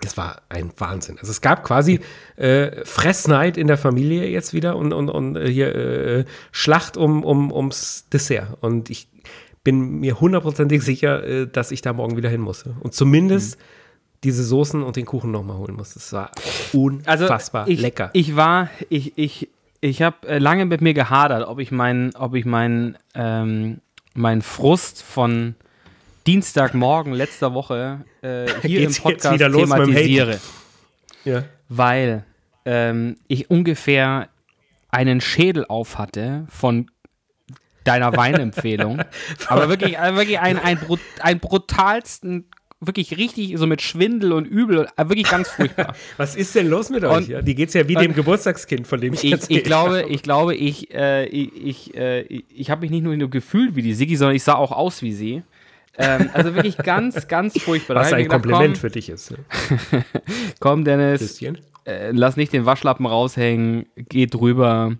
[0.00, 1.18] Das war ein Wahnsinn.
[1.18, 2.00] Also es gab quasi
[2.36, 7.24] äh, Fressneid in der Familie jetzt wieder und, und, und äh, hier äh, Schlacht um,
[7.24, 8.58] um, ums Dessert.
[8.60, 9.08] Und ich
[9.62, 12.64] bin mir hundertprozentig sicher, äh, dass ich da morgen wieder hin muss.
[12.80, 13.58] Und zumindest
[14.24, 15.94] diese Soßen und den Kuchen nochmal holen muss.
[15.94, 16.30] Das war
[17.06, 18.10] Also unfassbar ich, lecker.
[18.14, 19.48] Ich war, ich, ich,
[19.80, 23.80] ich habe äh, lange mit mir gehadert, ob ich meinen, ob ich meinen, ähm,
[24.14, 25.54] meinen Frust von
[26.26, 30.40] Dienstagmorgen letzter Woche äh, hier Geht's im Podcast wieder los thematisiere,
[31.24, 31.44] ja.
[31.68, 32.24] weil
[32.64, 34.28] ähm, ich ungefähr
[34.90, 36.90] einen Schädel auf hatte von
[37.84, 39.02] deiner Weinempfehlung,
[39.48, 40.78] aber wirklich, also wirklich ein, ein,
[41.20, 42.46] ein brutalsten,
[42.80, 45.94] wirklich richtig so mit Schwindel und Übel, äh, wirklich ganz furchtbar.
[46.16, 47.34] Was ist denn los mit euch?
[47.34, 50.02] Und- die geht's ja wie dem und- Geburtstagskind, von dem ich, ich, jetzt ich glaube,
[50.08, 53.82] ich glaube, ich, äh, ich, ich, äh, ich, habe mich nicht nur nur gefühlt wie
[53.82, 55.42] die Siggi, sondern ich sah auch aus wie sie.
[55.96, 57.96] Ähm, also wirklich ganz, ganz furchtbar.
[57.96, 59.30] Was ein gedacht, Kompliment für dich ist.
[59.30, 59.38] Ne?
[59.90, 60.02] Komm,
[60.60, 61.58] komm Dennis, Christian.
[61.84, 64.96] äh, lass nicht den Waschlappen raushängen, geh drüber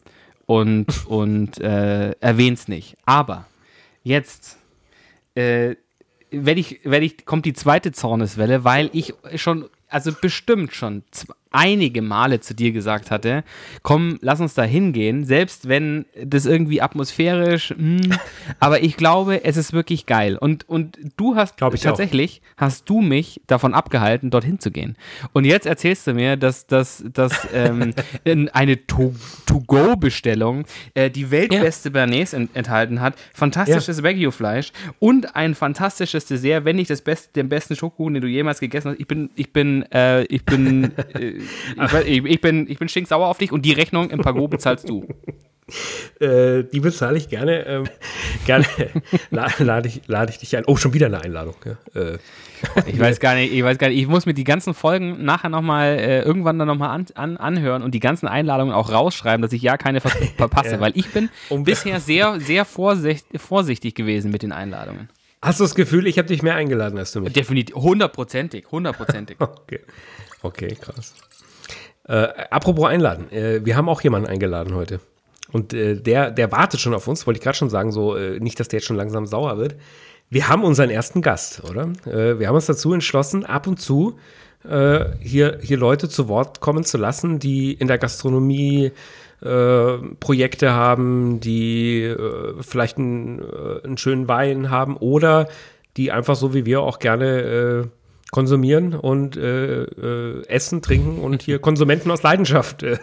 [0.46, 2.96] und, und äh, erwähn's nicht.
[3.06, 3.46] Aber
[4.02, 4.58] jetzt
[5.34, 5.74] äh,
[6.30, 11.30] werd ich, werd ich, kommt die zweite Zorneswelle, weil ich schon, also bestimmt schon zw-
[11.54, 13.44] einige Male zu dir gesagt hatte,
[13.82, 18.18] komm, lass uns da hingehen, selbst wenn das irgendwie atmosphärisch, mh, hm,
[18.60, 20.36] aber ich glaube, es ist wirklich geil.
[20.36, 22.62] Und, und du hast ich tatsächlich, auch.
[22.62, 24.96] hast du mich davon abgehalten, dorthin zu gehen.
[25.32, 27.94] Und jetzt erzählst du mir, dass, dass, dass ähm,
[28.52, 30.64] eine To-Go-Bestellung
[30.94, 31.92] äh, die weltbeste ja.
[31.92, 34.04] Bernays ent enthalten hat, fantastisches ja.
[34.04, 38.60] Wagyu-Fleisch und ein fantastisches Dessert, wenn nicht das beste, den besten Schokokuchen, den du jemals
[38.60, 39.00] gegessen hast.
[39.00, 41.43] Ich bin, ich bin, äh, ich bin, äh,
[42.06, 45.06] ich, ich, bin, ich bin stinksauer auf dich und die Rechnung im Pago bezahlst du.
[46.20, 47.66] Äh, die bezahle ich gerne.
[47.66, 47.84] Ähm,
[48.46, 48.66] gerne
[49.30, 50.64] lade ich, lade ich dich ein.
[50.66, 51.56] Oh, schon wieder eine Einladung.
[51.64, 52.00] Ja.
[52.00, 52.18] Äh,
[52.86, 53.98] ich weiß gar nicht, ich weiß gar nicht.
[53.98, 57.82] Ich muss mir die ganzen Folgen nachher nochmal äh, irgendwann dann nochmal an, an, anhören
[57.82, 60.80] und die ganzen Einladungen auch rausschreiben, dass ich ja keine ver verpasse, ja.
[60.80, 65.08] weil ich bin um, bisher sehr, sehr vorsichtig, vorsichtig gewesen mit den Einladungen.
[65.44, 67.34] Hast du das Gefühl, ich habe dich mehr eingeladen als du mich?
[67.34, 69.36] Definitiv, hundertprozentig, hundertprozentig.
[69.40, 69.80] okay.
[70.42, 71.12] okay, krass.
[72.08, 75.00] Äh, apropos einladen, äh, wir haben auch jemanden eingeladen heute.
[75.52, 78.40] Und äh, der, der wartet schon auf uns, wollte ich gerade schon sagen, so äh,
[78.40, 79.76] nicht, dass der jetzt schon langsam sauer wird.
[80.30, 81.92] Wir haben unseren ersten Gast, oder?
[82.06, 84.18] Äh, wir haben uns dazu entschlossen, ab und zu
[84.66, 88.92] äh, hier, hier Leute zu Wort kommen zu lassen, die in der Gastronomie
[89.44, 93.42] äh, Projekte haben, die äh, vielleicht einen,
[93.84, 95.48] einen schönen Wein haben oder
[95.96, 97.90] die einfach so wie wir auch gerne
[98.34, 102.98] konsumieren und äh, äh, essen, trinken und hier Konsumenten aus Leidenschaft äh,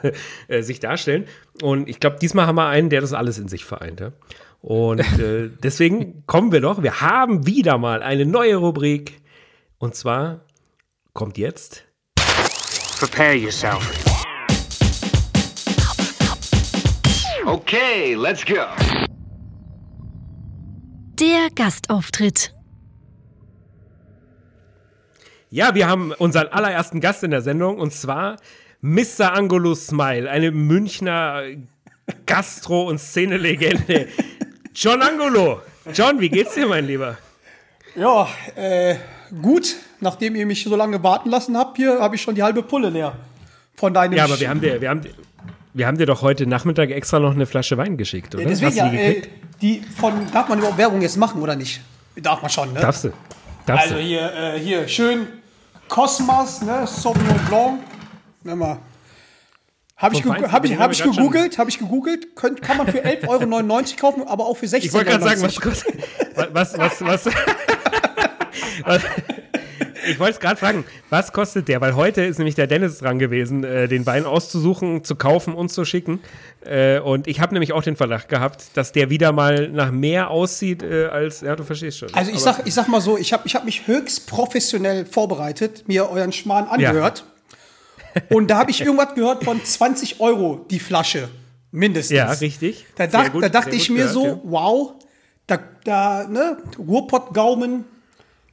[0.50, 1.24] äh, sich darstellen.
[1.62, 4.02] Und ich glaube, diesmal haben wir einen, der das alles in sich vereint.
[4.02, 4.12] Ja?
[4.60, 9.22] Und äh, deswegen kommen wir doch, wir haben wieder mal eine neue Rubrik.
[9.78, 10.42] Und zwar
[11.14, 11.86] kommt jetzt.
[13.00, 14.11] Prepare yourself.
[17.46, 18.66] Okay, let's go.
[21.20, 22.54] Der Gastauftritt.
[25.50, 28.38] Ja, wir haben unseren allerersten Gast in der Sendung und zwar
[28.82, 29.34] Mr.
[29.34, 31.44] Angolo Smile, eine Münchner
[32.26, 34.08] Gastro- und Szenelegende.
[34.74, 35.62] John Angolo.
[35.94, 37.18] John, wie geht's dir, mein Lieber?
[37.96, 38.96] Ja, äh,
[39.42, 39.76] gut.
[40.00, 42.90] Nachdem ihr mich so lange warten lassen habt, hier habe ich schon die halbe Pulle
[42.90, 43.16] leer.
[43.76, 45.02] Von deinem Ja, aber wir haben dir, wir haben,
[45.74, 48.46] wir haben dir doch heute Nachmittag extra noch eine Flasche Wein geschickt, oder?
[48.46, 49.22] Deswegen ja, äh,
[49.62, 51.82] die von, darf man überhaupt Werbung jetzt machen oder nicht?
[52.16, 52.80] Darf man schon, ne?
[52.80, 53.14] Darfst du.
[53.66, 55.28] Darfst also hier, äh, hier schön
[55.88, 57.80] Cosmas, ne, Sauvignon Blanc.
[58.44, 58.80] Wenn man
[60.02, 63.28] habe ich, hab ich, hab ich gegoogelt, habe ich gegoogelt, könnt, kann man für 11,99
[63.28, 65.96] Euro kaufen, aber auch für 16 Ich wollte gerade sagen, was kostet,
[66.54, 67.26] was, was, was,
[68.84, 69.02] was
[70.08, 71.82] ich wollte es gerade fragen, was kostet der?
[71.82, 75.70] Weil heute ist nämlich der Dennis dran gewesen, äh, den Wein auszusuchen, zu kaufen und
[75.70, 76.20] zu schicken.
[76.66, 80.30] Äh, und ich habe nämlich auch den Verdacht gehabt, dass der wieder mal nach mehr
[80.30, 82.14] aussieht äh, als, ja, du verstehst schon.
[82.14, 85.88] Also ich sag, ich sag mal so, ich habe ich hab mich höchst professionell vorbereitet,
[85.88, 87.26] mir euren Schmarrn angehört.
[88.16, 88.22] Ja.
[88.30, 91.30] Und da habe ich irgendwas gehört von 20 Euro die Flasche.
[91.72, 92.18] Mindestens.
[92.18, 92.86] Ja, richtig.
[92.96, 94.40] Da, dach, gut, da dachte ich mir gehört, so, ja.
[94.44, 94.94] wow,
[95.48, 97.86] da, da, ne, Ruhrpott-Gaumen,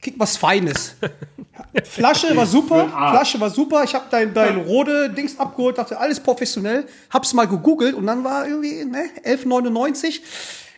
[0.01, 0.95] krieg was Feines.
[1.83, 3.83] Flasche war super, Flasche war super.
[3.83, 6.85] Ich habe dein, dein rote Dings abgeholt, dachte, alles professionell.
[7.09, 10.21] Hab's mal gegoogelt und dann war irgendwie, ne, 11,99.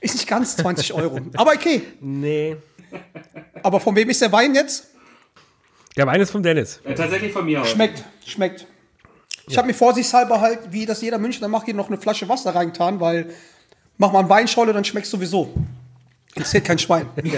[0.01, 1.19] Ist nicht ganz 20 Euro.
[1.35, 1.83] Aber okay.
[1.99, 2.57] Nee.
[3.63, 4.87] Aber von wem ist der Wein jetzt?
[5.95, 6.79] Der Wein ist von Dennis.
[6.83, 7.65] Ja, tatsächlich von mir auch.
[7.65, 8.65] Schmeckt, schmeckt.
[9.47, 12.55] Ich habe mir vorsichtshalber halt, wie das jeder Münchner macht, hier noch eine Flasche Wasser
[12.55, 13.33] reingetan, weil
[13.97, 15.53] mach mal einen Weinscholle, dann schmeckt sowieso.
[16.35, 17.07] Interessiert kein Schwein.
[17.15, 17.37] ist,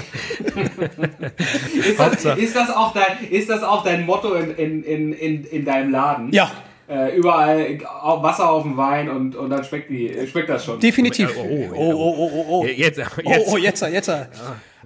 [1.99, 5.65] das, ist, das auch dein, ist das auch dein Motto in, in, in, in, in
[5.65, 6.31] deinem Laden?
[6.31, 6.51] Ja.
[6.87, 10.79] Äh, überall Wasser auf dem Wein und, und dann schmeckt, die, schmeckt das schon.
[10.79, 11.33] Definitiv.
[11.37, 12.61] Oh, oh, oh, oh, oh, oh.
[12.61, 12.65] oh.
[12.65, 13.09] Jetzt, jetzt.
[13.23, 14.07] Oh, oh, jetzt, jetzt.
[14.07, 14.27] Ja.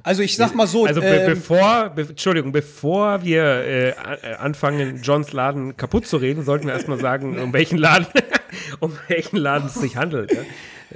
[0.03, 0.85] Also ich sag mal so.
[0.85, 3.93] Also be ähm, bevor, be Entschuldigung, bevor wir äh,
[4.39, 8.07] anfangen, Johns Laden kaputt zu reden, sollten wir erstmal sagen, um welchen Laden,
[8.79, 10.31] um welchen Laden es sich handelt.
[10.31, 10.41] Ja?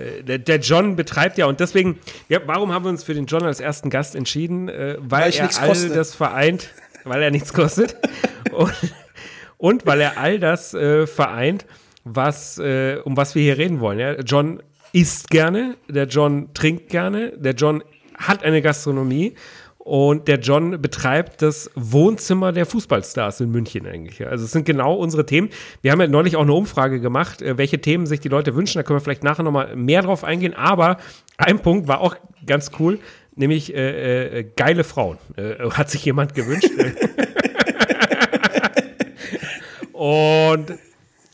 [0.02, 3.26] Äh, der, der, John betreibt ja und deswegen, ja, warum haben wir uns für den
[3.26, 4.70] John als ersten Gast entschieden?
[4.70, 5.90] Äh, weil, weil er all koste.
[5.90, 6.70] das vereint,
[7.04, 7.96] weil er nichts kostet
[8.52, 8.74] und,
[9.58, 11.66] und weil er all das äh, vereint,
[12.04, 14.00] was, äh, um was wir hier reden wollen.
[14.00, 14.20] Ja?
[14.20, 14.62] John
[14.94, 17.84] isst gerne, der John trinkt gerne, der John
[18.18, 19.36] hat eine Gastronomie
[19.92, 24.26] und der John betreibt das Wohnzimmer der Fußballstars in München eigentlich.
[24.26, 25.50] Also es sind genau unsere Themen.
[25.82, 28.80] Wir haben ja neulich auch eine Umfrage gemacht, äh, welche Themen sich die Leute wünschen.
[28.80, 30.54] Da können wir vielleicht nachher nochmal mehr drauf eingehen.
[30.54, 30.96] Aber
[31.36, 33.00] ein Punkt war auch ganz cool,
[33.36, 35.18] nämlich äh, äh, geile Frauen.
[35.36, 36.72] Äh, hat sich jemand gewünscht.
[39.92, 40.72] und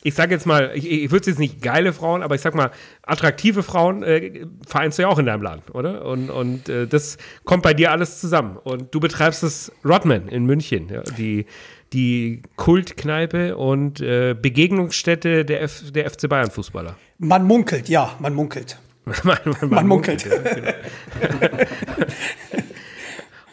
[0.07, 2.71] ich sage jetzt mal, ich, ich würde jetzt nicht geile Frauen, aber ich sag mal,
[3.03, 6.05] attraktive Frauen äh, vereinst du ja auch in deinem Laden, oder?
[6.05, 8.55] Und, und äh, das kommt bei dir alles zusammen.
[8.63, 11.45] Und du betreibst das Rodman in München, ja, die,
[11.91, 16.95] die Kultkneipe und äh, Begegnungsstätte der, F, der FC Bayern Fußballer.
[17.17, 18.77] Man munkelt, ja, man munkelt.
[19.23, 20.25] man, man, Man munkelt.
[20.25, 20.71] ja, genau.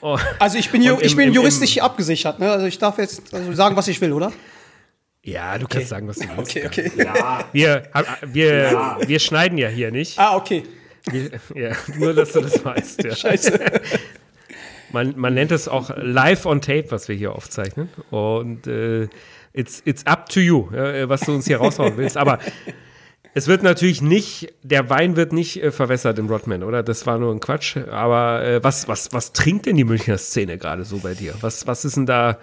[0.00, 2.50] oh, Also ich bin, im- ich bin im- juristisch im- abgesichert, ne?
[2.50, 4.32] Also ich darf jetzt also sagen, was ich will, oder?
[5.24, 6.56] Ja, du kannst sagen, was du willst.
[6.56, 6.92] Okay, okay.
[6.96, 7.88] Ja, Wir,
[8.22, 10.18] wir, wir schneiden ja hier nicht.
[10.18, 10.62] Ah, okay.
[11.10, 13.04] Wir, ja, nur, dass du das weißt.
[13.04, 13.16] Ja.
[13.16, 13.58] Scheiße.
[14.92, 17.88] Man, man nennt es auch live on tape, was wir hier aufzeichnen.
[18.10, 19.08] Und äh,
[19.52, 22.16] it's, it's up to you, ja, was du uns hier raushauen willst.
[22.16, 22.38] Aber
[23.34, 26.82] es wird natürlich nicht, der Wein wird nicht äh, verwässert im Rodman, oder?
[26.82, 27.76] Das war nur ein Quatsch.
[27.76, 31.34] Aber äh, was, was, was trinkt denn die Münchner Szene gerade so bei dir?
[31.40, 32.38] Was, was ist denn da,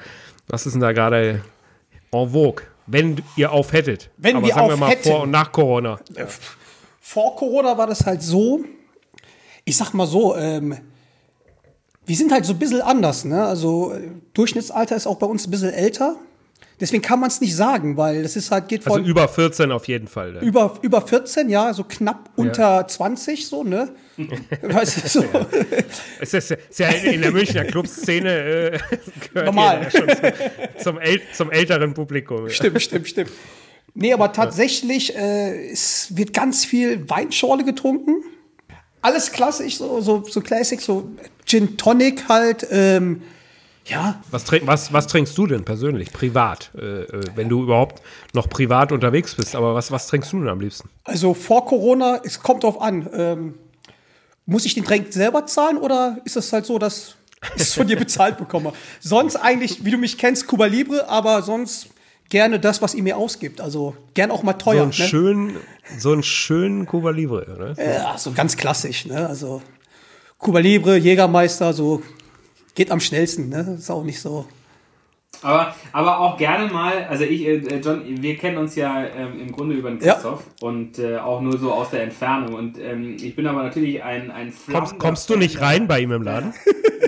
[0.47, 1.41] was ist denn da gerade
[2.11, 2.63] en vogue?
[2.87, 4.09] Wenn ihr auf hättet.
[4.17, 5.09] Wenn Aber wir sagen wir auf mal hätten.
[5.09, 5.99] vor und nach Corona.
[6.99, 8.63] Vor Corona war das halt so,
[9.65, 10.77] ich sag mal so, ähm,
[12.05, 13.45] wir sind halt so ein bisschen anders, ne?
[13.45, 16.15] Also äh, Durchschnittsalter ist auch bei uns ein bisschen älter.
[16.81, 19.71] Deswegen kann man es nicht sagen, weil das ist halt, geht Also von über 14
[19.71, 20.33] auf jeden Fall.
[20.33, 20.39] ne?
[20.39, 23.89] über, über 14, ja, so knapp unter 20, so, ne?
[24.61, 25.25] weißt du, so.
[26.19, 28.79] Es ist, ist ja in, der Münchner Clubszene äh,
[29.27, 29.83] gehört Normal.
[29.83, 30.07] Ja zum,
[30.77, 32.47] zum, äl zum älteren Publikum.
[32.47, 32.49] Ja.
[32.49, 33.31] Stimmt, stimmt, stimmt.
[33.93, 38.23] Nee, aber tatsächlich, äh, es wird ganz viel Weinschorle getrunken.
[39.03, 41.11] Alles klassisch, so, so, so Classic, so
[41.45, 43.21] Gin Tonic halt, ähm,
[43.85, 46.71] ja, Was, trink, was, was trinkst du denn persönlich, privat?
[46.77, 48.01] Äh, äh, wenn du überhaupt
[48.33, 50.89] noch privat unterwegs bist, aber was, was trinkst du denn am liebsten?
[51.03, 53.53] also vor Corona, es kommt drauf an, ähm,
[54.45, 57.15] muss ich den Drink selber zahlen oder ist es halt so, dass
[57.55, 58.73] ich es von dir bezahlt bekomme?
[58.99, 61.87] Sonst eigentlich, wie du mich kennst, Cuba Libre, aber sonst
[62.29, 63.59] gerne das, was ihr mir ausgibt.
[63.61, 64.81] Also gern auch mal So teuer.
[64.83, 64.93] einen ne?
[64.93, 65.57] schönen,
[65.97, 67.83] so einen schönen Cuba Libre, oder?
[67.83, 69.27] Ja, so ganz klassisch, ne?
[69.27, 69.61] Also
[70.37, 72.01] Cuba Libre, Jägermeister, so
[72.75, 73.75] geht am schnellsten, ne?
[73.77, 74.45] Ist auch nicht so.
[75.43, 79.51] aber, aber auch gerne mal, also ich, äh, John, wir kennen uns ja ähm, im
[79.51, 80.13] Grunde über den Ja.
[80.13, 82.53] Christoph und äh, auch nur so aus der Entfernung.
[82.53, 86.11] Und ähm, ich bin aber natürlich ein, ein Kommst, kommst du nicht rein bei ihm
[86.11, 86.53] im Laden?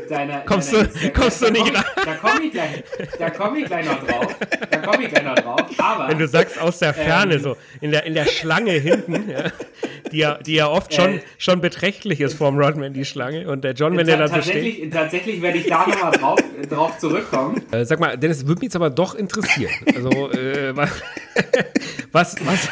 [0.09, 1.85] Deiner, Kommst deiner du- Instagram- kommst du da nicht komm, rein?
[2.05, 2.83] Da komme ich gleich,
[3.19, 4.35] da komme ich gleich noch drauf.
[4.71, 5.61] Da komme ich gleich noch drauf.
[5.77, 7.41] Aber Wenn du sagst aus der Ferne, Ähm.
[7.41, 9.51] so in der, in der Schlange hinten, ja,
[10.13, 11.21] die, ja, die ja oft schon, Äh.
[11.37, 13.49] schon beträchtlich ist vorm Rodman, die Schlange.
[13.49, 14.53] Und der John, wenn der dann so steht.
[14.53, 17.61] tatsächlich, tatsächlich werde ich da nochmal drauf, drauf zurückkommen.
[17.71, 19.73] Äh, sag mal, Dennis, würde mich jetzt aber doch interessieren.
[19.93, 20.91] Also, äh, was,
[22.11, 22.69] was, was,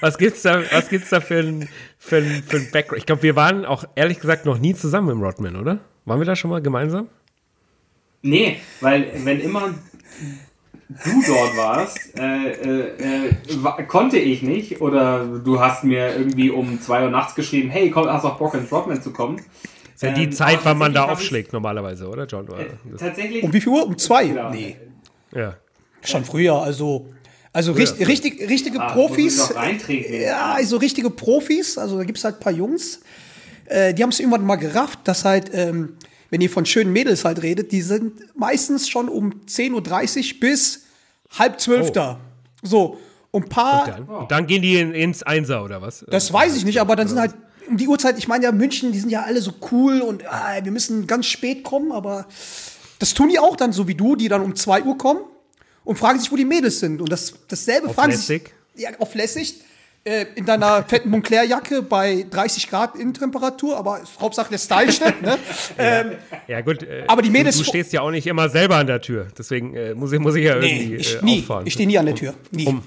[0.00, 1.68] was gibt's da, was gibt's da für ein,
[1.98, 2.98] für ein, für ein Background?
[2.98, 5.78] Ich glaube, wir waren auch ehrlich gesagt noch nie zusammen im Rodman, oder?
[6.04, 7.08] Waren wir da schon mal gemeinsam?
[8.22, 9.74] Nee, weil wenn immer
[10.88, 16.80] du dort warst, äh, äh, äh, konnte ich nicht oder du hast mir irgendwie um
[16.80, 19.40] 2 Uhr nachts geschrieben, hey, komm, hast auch Bock ins Rodman zu kommen.
[19.94, 22.46] ist ja die Ähm, Zeit, wann man da aufschlägt normalerweise, oder, John?
[22.46, 23.42] Das, Tatsächlich.
[23.42, 23.86] Um wie viel Uhr?
[23.86, 24.24] Um zwei?
[24.24, 24.50] Ja.
[24.50, 24.76] Nee,
[25.34, 25.56] ja.
[26.02, 26.54] schon früher.
[26.54, 27.08] Also,
[27.52, 29.52] also richt, richtig, richtige Ah, Profis.
[29.88, 31.78] Ja, also richtige Profis.
[31.78, 33.00] Also da gibt's halt ein paar Jungs.
[33.66, 35.96] Äh, die haben es irgendwann mal gerafft, dass halt, ähm,
[36.34, 40.82] wenn ihr von schönen Mädels halt redet, die sind meistens schon um 10.30 Uhr bis
[41.38, 41.92] halb zwölf Oh.
[41.92, 42.20] da.
[42.60, 42.98] So.
[43.30, 43.86] Und ein paar.
[43.86, 46.04] Dann, und dann gehen die in, ins Einser, oder was?
[46.10, 47.34] Das weiß ich nicht, aber dann sind halt
[47.68, 50.58] um die Uhrzeit, ich meine ja, München, die sind ja alle so cool und ah,
[50.60, 52.26] wir müssen ganz spät kommen, aber
[52.98, 55.20] das tun die auch dann so wie du, die dann um 2 Uhr kommen
[55.84, 57.00] und fragen sich, wo die Mädels sind.
[57.00, 58.52] Und das, dasselbe Auf fragen lässig?
[58.74, 58.82] sich.
[58.82, 59.60] Ja, auf lässig.
[60.06, 65.22] Äh, in deiner fetten Moncler-Jacke bei 30 Grad Innentemperatur, aber ist Hauptsache der Style stimmt,
[65.22, 65.38] ne?
[65.78, 66.12] ähm,
[66.46, 66.82] Ja, gut.
[66.82, 69.28] Äh, Aber die Mädels- Du, du stehst ja auch nicht immer selber an der Tür.
[69.38, 71.38] Deswegen äh, muss, ich, muss ich ja irgendwie nee, ich, äh, nie.
[71.40, 71.66] auffahren.
[71.66, 72.34] Ich stehe nie an der Tür.
[72.50, 72.66] Nie.
[72.66, 72.82] um,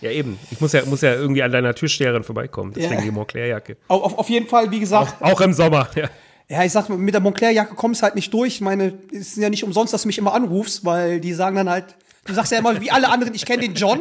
[0.00, 0.38] ja, eben.
[0.50, 2.72] Ich muss ja, muss ja irgendwie an deiner Türsteherin vorbeikommen.
[2.74, 3.00] Deswegen Ja.
[3.02, 3.76] die Montclair-Jacke.
[3.88, 5.88] Auf, auf, auf jeden Fall, wie gesagt, Auch im Sommer.
[5.94, 6.08] Ja.
[6.48, 8.54] Ja, ich sag mal, mit der Moncler-Jacke kommst halt nicht durch.
[8.54, 11.56] Ich meine, es ist ja nicht umsonst, dass du mich immer anrufst, weil die sagen
[11.56, 11.84] dann halt,
[12.24, 14.00] du sagst ja immer, wie alle anderen, ich kenne den John.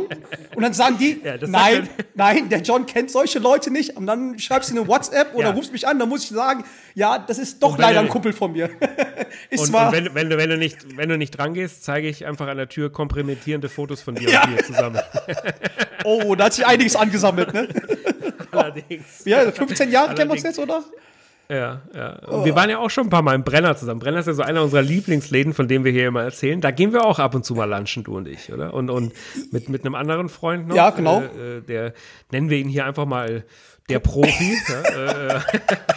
[0.55, 3.95] Und dann sagen die, Ja, nein, nein, der John kennt solche Leute nicht.
[3.97, 5.53] Und dann schreibst du eine WhatsApp oder Ja.
[5.53, 6.63] rufst mich an, dann muss ich sagen,
[6.95, 8.69] ja, das ist doch leider er- ein Kumpel von mir.
[9.49, 12.07] ist Und, und wenn, wenn, du, wenn, du nicht, wenn du nicht dran gehst, zeige
[12.07, 14.43] ich einfach an der Tür kompromittierende Fotos von dir Ja.
[14.43, 14.99] und mir zusammen.
[16.03, 17.67] oh, da hat sich einiges angesammelt, ne?
[18.51, 19.03] Allerdings.
[19.25, 20.83] Ja, 15 Jahre kennen wir uns jetzt, oder?
[21.51, 22.13] Ja, ja.
[22.27, 23.99] Und wir waren ja auch schon ein paar Mal im Brenner zusammen.
[23.99, 26.61] Brenner ist ja so einer unserer Lieblingsläden, von dem wir hier immer erzählen.
[26.61, 28.73] Da gehen wir auch ab und zu mal lunchen, du und ich, oder?
[28.73, 29.11] Und, und
[29.51, 30.75] mit, mit einem anderen Freund noch.
[30.77, 31.21] Ja, genau.
[31.21, 31.93] Äh, äh, der
[32.31, 33.43] nennen wir ihn hier einfach mal
[33.89, 34.55] der Profi.
[34.69, 35.39] ja, äh,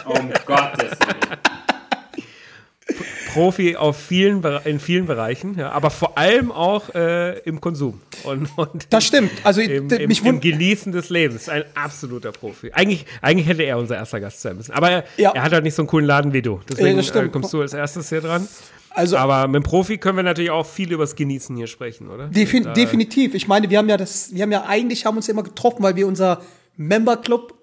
[0.05, 1.54] Um Gottes Willen.
[3.35, 8.01] Profi auf vielen, in vielen Bereichen, ja, aber vor allem auch äh, im Konsum.
[8.23, 9.31] Und, und das stimmt.
[9.43, 11.49] Also im, im, mich im Genießen des Lebens.
[11.49, 12.71] Ein absoluter Profi.
[12.71, 14.71] Eigentlich, eigentlich hätte er unser erster Gast sein müssen.
[14.71, 15.31] Aber er, Ja.
[15.33, 16.61] er hat halt nicht so einen coolen Laden wie du.
[16.69, 18.47] Deswegen das äh, kommst du als erstes hier dran.
[18.89, 22.27] Also Aber mit dem Profi können wir natürlich auch viel übers Genießen hier sprechen, oder?
[22.27, 23.33] Defin definitiv.
[23.33, 25.97] Ich meine, wir haben ja das, wir haben ja eigentlich haben uns immer getroffen, weil
[25.97, 26.41] wir unser
[26.77, 27.54] Member Club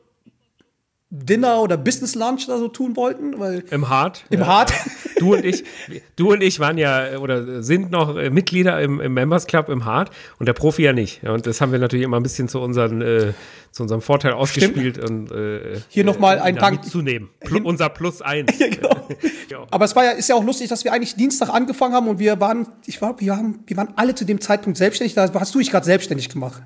[1.15, 4.25] Dinner oder Business Lunch oder so tun wollten, weil Im Hart.
[4.31, 4.47] im ja.
[4.47, 4.73] Hart.
[5.19, 5.63] Du und ich,
[6.17, 9.85] du und ich waren ja oder sind noch äh, Mitglieder im, im Members Club im
[9.85, 11.23] Hart und der Profi ja nicht.
[11.23, 13.35] Und das haben wir natürlich immer ein bisschen zu, unseren, äh,
[13.73, 17.29] zu unserem Vorteil ausgespielt und äh, Hier noch mal ein äh, Dank- mitzunehmen.
[17.41, 18.59] Plu unser Plus eins.
[18.59, 19.09] Ja, genau.
[19.51, 19.67] Ja.
[19.71, 22.19] Aber es war ja, ist ja auch lustig, dass wir eigentlich Dienstag angefangen haben und
[22.19, 25.13] wir waren, ich war, wir haben, wir waren alle zu dem Zeitpunkt selbstständig.
[25.13, 26.63] Da hast du dich gerade selbstständig gemacht.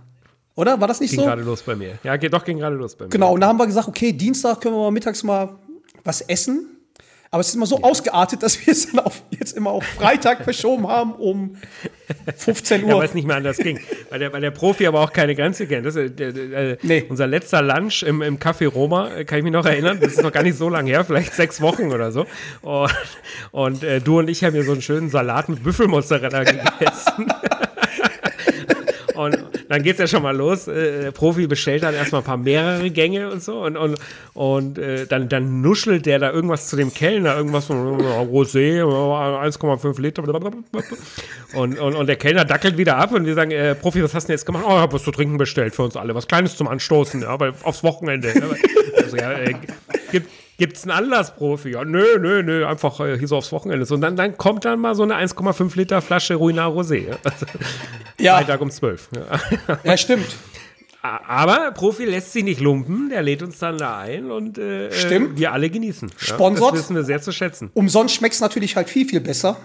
[0.56, 0.80] Oder?
[0.80, 1.26] War das nicht Ging so?
[1.26, 1.98] gerade los bei mir.
[2.02, 3.10] Ja, geht doch ging gerade los bei mir.
[3.10, 5.50] Genau, und da haben wir gesagt, okay, Dienstag können wir mal mittags mal
[6.02, 6.70] was essen.
[7.30, 10.44] Aber es ist immer so ausgeartet, dass wir es dann auf, jetzt immer auf Freitag
[10.44, 11.56] verschoben haben um
[12.36, 13.00] 15 Ja, Uhr.
[13.00, 13.80] weil es nicht mehr anders ging.
[14.10, 15.84] Weil der, weil der Profi aber auch keine Grenze kennt.
[15.84, 17.04] Das äh, äh, Nee.
[17.08, 20.22] Unser letzter Lunch im, im Café Roma, äh, kann ich mich noch erinnern, das ist
[20.22, 22.26] noch gar nicht so lange her, vielleicht sechs Wochen oder so.
[22.62, 22.90] Und,
[23.50, 27.26] und äh, du und ich haben hier so einen schönen Salat mit Büffelmozzarella gegessen.
[29.68, 30.68] Dann geht's ja schon mal los.
[30.68, 33.62] Äh, der Profi bestellt dann erstmal ein paar mehrere Gänge und so.
[33.64, 33.98] Und, und,
[34.34, 38.82] und äh, dann, dann nuschelt der da irgendwas zu dem Kellner, irgendwas von Rosé, äh,
[38.82, 40.22] 1,5 Liter.
[41.54, 44.24] Und, und, und der Kellner dackelt wieder ab und wir sagen, äh, Profi, was hast
[44.24, 44.64] du denn jetzt gemacht?
[44.66, 46.14] Oh, ich hab was zu trinken bestellt für uns alle.
[46.14, 48.32] Was Kleines zum Anstoßen, ja, aber aufs Wochenende.
[48.96, 49.54] Also, ja, äh,
[50.10, 51.72] gibt, Gibt's einen Anlass, Profi?
[51.72, 53.84] Ja, nö, nö, nö, einfach äh, hier so aufs Wochenende.
[53.84, 57.08] So, und dann, dann kommt dann mal so eine 1,5 Liter Flasche Ruinar Rosé.
[57.08, 57.16] Ja?
[57.24, 57.46] Also,
[58.18, 59.10] Ja, Freitag um 12.
[59.14, 59.78] Ja.
[59.84, 60.26] ja, stimmt.
[61.02, 65.38] Aber Profi lässt sich nicht lumpen, der lädt uns dann da ein und äh, Stimmt.
[65.38, 66.08] wir alle genießen.
[66.08, 66.72] Ja, Sponsort.
[66.72, 67.70] Das wissen wir sehr zu schätzen.
[67.74, 69.56] Umsonst schmeckt es natürlich halt viel, viel besser.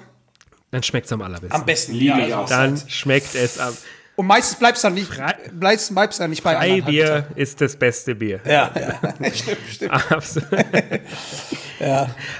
[0.71, 1.65] Dann schmeckt es am allerbesten.
[1.65, 1.93] besten.
[1.93, 2.47] Liebe ich auch.
[2.47, 3.73] dann schmeckt es am
[4.21, 5.09] Und meistens bleibt es dann nicht,
[5.51, 8.39] bleibst, bleibst dann nicht bei Freibier ist das beste Bier.
[8.45, 9.31] Ja, ja.
[9.33, 9.91] stimmt, stimmt.
[10.11, 10.47] Absolut.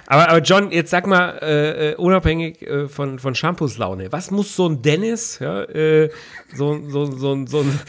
[0.05, 4.29] aber, aber John, jetzt sag mal, äh, äh, unabhängig äh, von, von Shampoos Laune, was
[4.29, 6.11] muss so ein Dennis, ja, äh,
[6.53, 7.79] so, so, so, so, ein-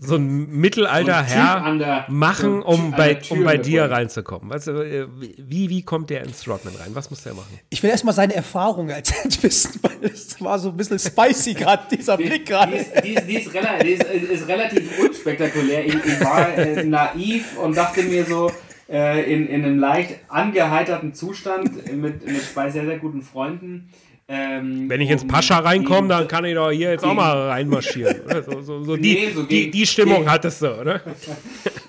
[0.00, 3.80] so ein mittelalter So ein Herr an der- machen, um an bei, um bei dir
[3.82, 3.92] Bullen.
[3.92, 4.48] reinzukommen?
[4.48, 5.06] Weißt du, äh,
[5.38, 6.90] wie, wie kommt der ins Rodman rein?
[6.94, 7.58] Was muss der machen?
[7.70, 11.82] Ich will erstmal seine Erfahrungen erzählen wissen, weil es war so ein bisschen spicy gerade,
[11.96, 12.76] dieser Blick Die gerade.
[12.76, 13.48] ist, die, ist, die,
[13.82, 15.84] die ist, ist relativ unspektakulär.
[15.86, 18.52] Ich, ich war äh, naiv und dachte mir so,
[18.88, 23.90] äh, in, in einem leicht angeheiterten Zustand mit, mit zwei sehr, sehr guten Freunden.
[24.30, 28.16] Ähm, Wenn ich ins Pascha reinkomme, dann kann ich doch hier jetzt auch mal reinmarschieren.
[28.44, 31.00] So, so, so die, Nee, so die, gegen- die Stimmung gegen- hattest du, oder?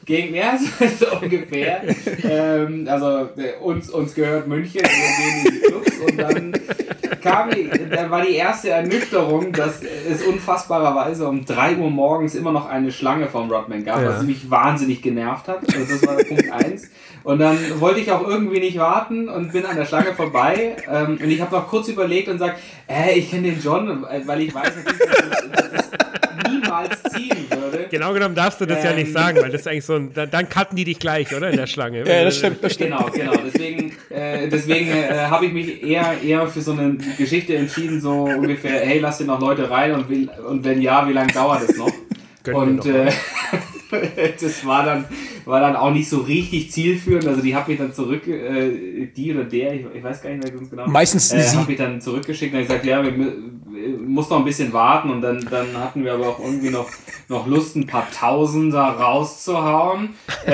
[0.05, 1.81] Gegen so, so ungefähr.
[2.23, 6.53] ähm, also äh, uns, uns gehört München, wir gehen in die Clubs und dann
[7.21, 12.51] kam die, dann war die erste Ernüchterung, dass es unfassbarerweise um 3 Uhr morgens immer
[12.51, 14.09] noch eine Schlange vom Rodman gab, Ja.
[14.09, 15.59] was mich wahnsinnig genervt hat.
[15.75, 16.89] Also das war Punkt 1.
[17.23, 20.77] Und dann wollte ich auch irgendwie nicht warten und bin an der Schlange vorbei.
[20.91, 24.41] Ähm, und ich habe noch kurz überlegt und sagt, äh, ich kenne den John, weil
[24.41, 25.89] ich weiß dass dass es
[26.49, 27.87] niemals ziehen würde.
[27.89, 29.13] Genau genommen darfst du das ja nicht Ähm.
[29.13, 31.49] sagen, weil das ist eigentlich so ein, dann, dann cutten die dich gleich, oder?
[31.49, 31.99] In der Schlange.
[32.07, 32.91] Ja, das stimmt, das stimmt.
[32.91, 33.33] Genau, genau.
[33.45, 38.23] Deswegen, äh, deswegen äh, habe ich mich eher, eher für so eine Geschichte entschieden, so
[38.23, 41.69] ungefähr, hey, lass dir noch Leute rein und, wie, und wenn ja, wie lange dauert
[41.69, 41.91] es noch?
[42.43, 43.11] Gönn und dir doch äh,
[44.41, 45.05] das war dann,
[45.45, 47.27] war dann auch nicht so richtig zielführend.
[47.27, 50.43] Also die hat mich dann zurück, äh, die oder der, ich, ich weiß gar nicht
[50.43, 50.87] mehr ganz genau.
[50.87, 51.57] Meistens äh, sie.
[51.57, 53.17] hat mich dann zurückgeschickt und gesagt, ja, wir
[53.79, 56.89] wir muss noch ein bisschen warten und dann, dann hatten wir aber auch irgendwie noch,
[57.27, 60.15] noch Lust, ein paar Tausender rauszuhauen.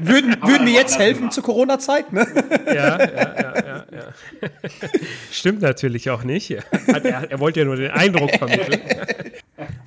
[0.00, 2.12] Würden, würden wir jetzt helfen zur Corona-Zeit?
[2.12, 2.26] Ne?
[2.66, 4.48] Ja, ja, ja, ja, ja.
[5.30, 6.50] Stimmt natürlich auch nicht.
[6.50, 8.80] Er, er wollte ja nur den Eindruck vermitteln.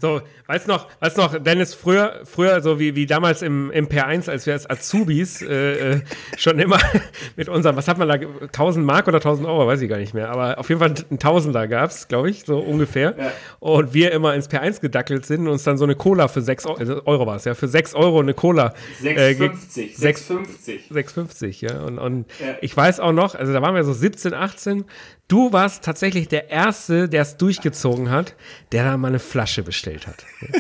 [0.04, 4.30] So, weißt noch, weißt noch, Dennis, früher, früher, so wie, wie damals im, im P1,
[4.30, 6.02] als wir als Azubis äh, äh,
[6.38, 6.78] schon immer
[7.38, 9.96] mit unserem, was hat man da, ge- 1000 Mark oder 1000 Euro, weiß ich gar
[10.00, 13.16] nicht mehr, aber auf jeden Fall ein Tausender gab es, glaube ich, so ungefähr.
[13.18, 13.32] Ja.
[13.62, 16.66] Und wir immer ins P1 gedackelt sind und uns dann so eine Cola für 6
[16.66, 18.74] Euro, also Euro war es, ja, für 6 Euro eine Cola.
[19.06, 19.98] äh, ge- 6,50.
[19.98, 20.92] sechs- 6,50.
[20.92, 21.80] 6,50, ja.
[21.80, 22.56] Und, und Ja.
[22.60, 24.84] ich weiß auch noch, also da waren wir so 17, 18.
[25.28, 28.36] Du warst tatsächlich der Erste, der es durchgezogen hat,
[28.72, 30.26] der da mal eine Flasche bestellt hat.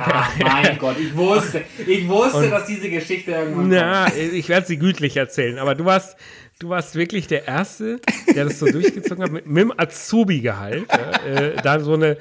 [0.00, 4.78] Ach mein Gott, ich wusste, ich wusste, dass diese Geschichte irgendwann Na, ich werde sie
[4.78, 6.16] gütlich erzählen, aber du warst,
[6.58, 8.00] du warst wirklich der Erste,
[8.34, 10.86] der das so durchgezogen hat, mit, mit dem Azubi-Gehalt.
[10.90, 12.16] Ja, äh, da so eine,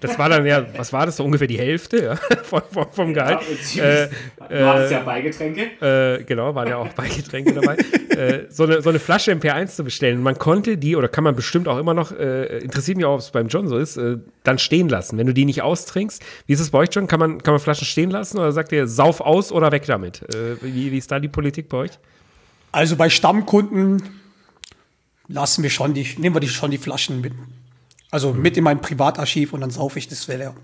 [0.00, 3.14] das war dann ja, was war das, so ungefähr die Hälfte ja, vom, vom, vom
[3.14, 3.40] Gehalt.
[3.74, 4.08] Ja, äh,
[4.48, 5.62] du hattest ja Beigetränke.
[5.80, 7.76] Äh, genau, waren ja auch Beigetränke dabei.
[8.10, 10.22] äh, so, eine, so eine Flasche im P1 zu bestellen.
[10.22, 13.20] Man konnte die, oder kann man bestimmt auch immer noch, äh, interessiert mich auch, ob
[13.20, 15.18] es beim John so ist, äh, dann stehen lassen.
[15.18, 17.06] Wenn du die nicht austrinkst, wie ist es bei euch, John?
[17.06, 20.22] Kann man, kann man Flaschen stehen lassen oder sagt ihr, sauf aus oder weg damit?
[20.34, 21.92] Äh, wie, wie ist da die Politik bei euch?
[22.72, 24.02] Also bei Stammkunden
[25.28, 27.32] lassen wir schon die, nehmen wir die schon die Flaschen mit.
[28.14, 30.54] Also mit in mein Privatarchiv und dann saufe ich das leer.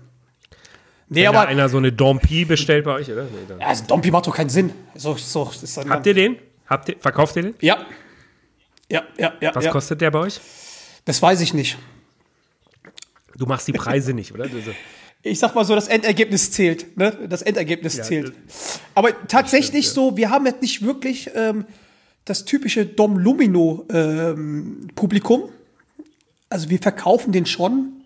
[1.09, 3.23] Nee, Wenn aber einer so eine Dompi bestellt bei euch, oder?
[3.23, 4.71] Nee, ja, also Dompi macht doch keinen Sinn.
[4.95, 5.51] So, so,
[5.89, 6.37] Habt ihr den?
[6.65, 7.55] Habt ihr, verkauft ihr den?
[7.59, 7.85] Ja.
[8.89, 9.53] Ja, ja, ja.
[9.53, 9.71] Was ja.
[9.71, 10.39] kostet der bei euch?
[11.03, 11.77] Das weiß ich nicht.
[13.35, 14.45] Du machst die Preise nicht, oder?
[15.21, 16.95] Ich sag mal so, das Endergebnis zählt.
[16.97, 17.27] Ne?
[17.27, 18.31] Das Endergebnis ja, zählt.
[18.95, 20.09] Aber tatsächlich stimmt, ja.
[20.11, 21.65] so, wir haben jetzt nicht wirklich ähm,
[22.23, 25.49] das typische Dom Lumino ähm, Publikum.
[26.51, 28.03] Also wir verkaufen den schon,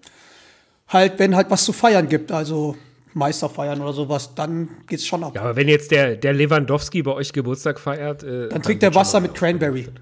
[0.88, 2.76] halt, wenn halt was zu feiern gibt, also
[3.14, 5.34] Meister feiern oder sowas, dann geht's schon ab.
[5.36, 8.84] Ja, aber wenn jetzt der, der Lewandowski bei euch Geburtstag feiert, äh, dann, dann trinkt
[8.84, 9.88] er Wasser mit Cranberry.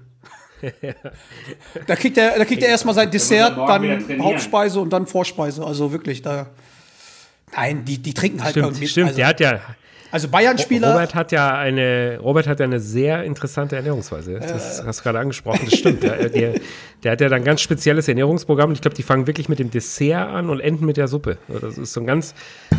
[1.86, 5.64] da kriegt er, da kriegt er erstmal sein Dessert, dann Hauptspeise und dann Vorspeise.
[5.64, 6.50] Also wirklich, da.
[7.54, 8.88] Nein, die, die trinken halt stimmt, irgendwie.
[8.88, 9.60] Stimmt, also, der hat ja,
[10.14, 10.92] also Bayern-Spieler.
[10.92, 14.38] Robert hat ja eine, Robert hat ja eine sehr interessante Ernährungsweise.
[14.38, 14.84] Das äh.
[14.86, 16.04] hast du gerade angesprochen, das stimmt.
[16.04, 16.54] der, der,
[17.02, 18.70] der, hat ja dann ein ganz spezielles Ernährungsprogramm.
[18.70, 21.38] Ich glaube, die fangen wirklich mit dem Dessert an und enden mit der Suppe.
[21.48, 22.32] Das ist so ein ganz,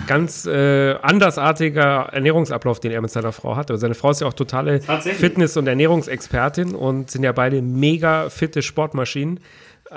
[0.07, 3.69] ganz äh, andersartiger Ernährungsablauf, den er mit seiner Frau hat.
[3.69, 8.29] Also seine Frau ist ja auch totale Fitness- und Ernährungsexpertin und sind ja beide mega
[8.29, 9.41] fitte Sportmaschinen.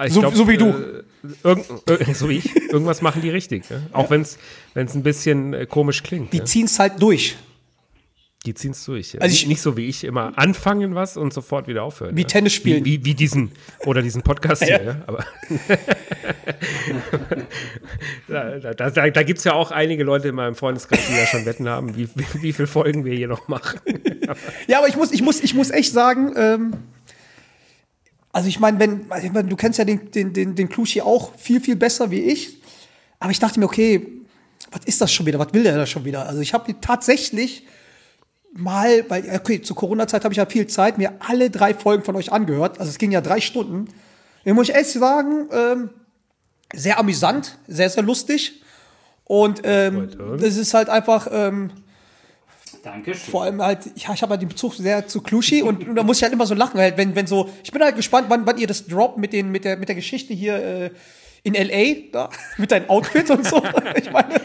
[0.07, 0.69] So, glaub, so, wie du.
[1.43, 2.55] Äh, so wie ich.
[2.71, 3.69] Irgendwas machen die richtig.
[3.69, 3.83] Ne?
[3.93, 4.11] Auch ja.
[4.11, 4.39] wenn es
[4.95, 6.33] ein bisschen äh, komisch klingt.
[6.33, 6.45] Die ja?
[6.45, 7.37] ziehen es halt durch.
[8.47, 9.15] Die ziehen es durch.
[9.15, 9.21] Ja.
[9.21, 12.17] Also ich, nicht so wie ich immer anfangen was und sofort wieder aufhören.
[12.17, 12.85] Wie Tennis spielen.
[12.85, 13.51] Wie, wie, wie, diesen
[13.85, 14.79] oder diesen Podcast hier.
[14.79, 14.97] Ja.
[15.07, 15.25] Aber
[18.29, 21.27] da, da, da, da gibt es ja auch einige Leute in meinem Freundeskreis, die ja
[21.27, 23.81] schon Wetten haben, wie, wie, wie viele Folgen wir hier noch machen.
[24.69, 26.75] ja, aber ich muss, ich muss, ich muss echt sagen, ähm,
[28.39, 31.35] also ich meine, wenn, ich mein, du kennst ja den, den, den, den Klushi auch
[31.37, 32.61] viel, viel besser wie ich.
[33.19, 34.07] Aber ich dachte mir, okay,
[34.71, 35.41] was ist das schon wieder?
[35.41, 36.25] Was will der da schon wieder?
[36.25, 37.67] Also ich habe tatsächlich
[38.53, 42.15] mal, weil, okay, zur Corona-Zeit habe ich ja viel Zeit, mir alle drei Folgen von
[42.15, 42.79] euch angehört.
[42.79, 43.89] Also es ging ja drei Stunden.
[44.45, 45.91] Da muss ich echt sagen, ähm,
[46.73, 48.63] sehr amüsant, sehr, sehr lustig.
[49.25, 51.73] Und ähm, das ist halt einfach, ähm,
[52.89, 53.31] Dankeschön.
[53.31, 56.03] Vor allem halt, ja, ich habe halt den Bezug sehr zu Kluschi und, und, da
[56.03, 58.47] muss ich halt immer so lachen, halt, wenn, wenn so, ich bin halt gespannt, wann,
[58.47, 60.91] wann ihr das droppt mit, den, mit, der, mit der Geschichte hier äh,
[61.43, 63.63] in L.A., da, mit deinem Outfit und so.
[63.97, 64.41] ich meine,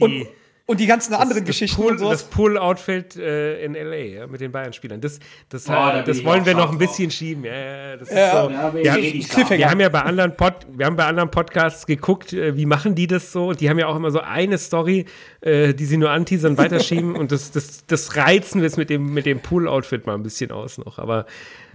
[0.00, 0.26] und,
[0.66, 2.10] und die ganzen anderen das, Geschichten Pool, und so.
[2.10, 4.98] Das Pool-Outfit äh, in L.A., ja, mit den Bayern-Spielern.
[4.98, 5.18] Das,
[5.50, 7.16] das, oh, da das wollen wir noch ein bisschen drauf.
[7.16, 7.44] schieben.
[7.44, 8.50] Ja, das ja, ist so.
[8.50, 12.56] Ja, wir, wir haben ja bei anderen, Pod, wir haben bei anderen Podcasts geguckt, äh,
[12.56, 13.48] wie machen die das so.
[13.48, 15.04] Und die haben ja auch immer so eine Story,
[15.42, 17.14] äh, die sie nur anteasern, weiterschieben.
[17.16, 20.50] und das, das, das reizen wir jetzt mit dem, mit dem Pool-Outfit mal ein bisschen
[20.50, 20.98] aus noch.
[20.98, 21.26] Aber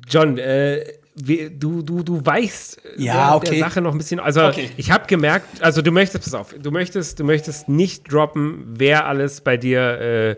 [0.08, 0.84] John, äh,
[1.22, 3.50] du, du, du weichst ja, der, okay.
[3.52, 4.20] der Sache noch ein bisschen.
[4.20, 4.70] Also okay.
[4.78, 9.06] ich habe gemerkt, also du möchtest, pass auf, du möchtest, du möchtest nicht droppen, wer
[9.06, 10.38] alles bei dir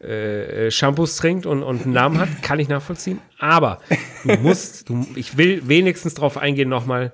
[0.00, 3.20] äh, äh, Shampoos trinkt und, und einen Namen hat, kann ich nachvollziehen.
[3.38, 3.80] Aber
[4.24, 7.12] du musst, du, ich will wenigstens darauf eingehen nochmal,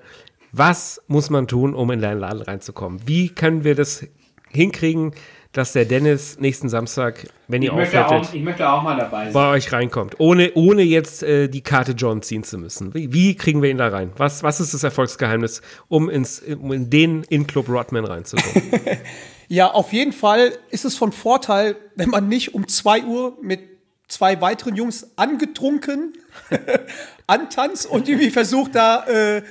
[0.51, 3.01] was muss man tun, um in deinen Laden reinzukommen?
[3.05, 4.05] Wie können wir das
[4.49, 5.11] hinkriegen,
[5.57, 9.33] dass der Dennis nächsten Samstag, wenn ihr aufhört, ich möchte auch mal dabei sein.
[9.33, 12.93] bei euch reinkommt, ohne, ohne jetzt äh, die Karte John ziehen zu müssen.
[12.93, 14.11] Wie, wie, kriegen wir ihn da rein?
[14.17, 18.71] Was, was ist das Erfolgsgeheimnis, um, ins, um in den In-Club Rodman reinzukommen?
[19.47, 23.61] ja, auf jeden Fall ist es von Vorteil, wenn man nicht um 2 Uhr mit
[24.07, 26.13] zwei weiteren Jungs angetrunken
[27.27, 29.41] antanzt und irgendwie versucht da äh,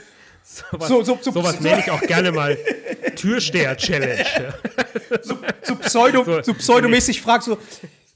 [0.49, 2.57] Sowas, so, so, so, sowas nenne ich auch gerne mal
[3.17, 4.55] Türsteher-Challenge.
[5.23, 7.59] so, so, pseudo, so, so pseudomäßig fragt so,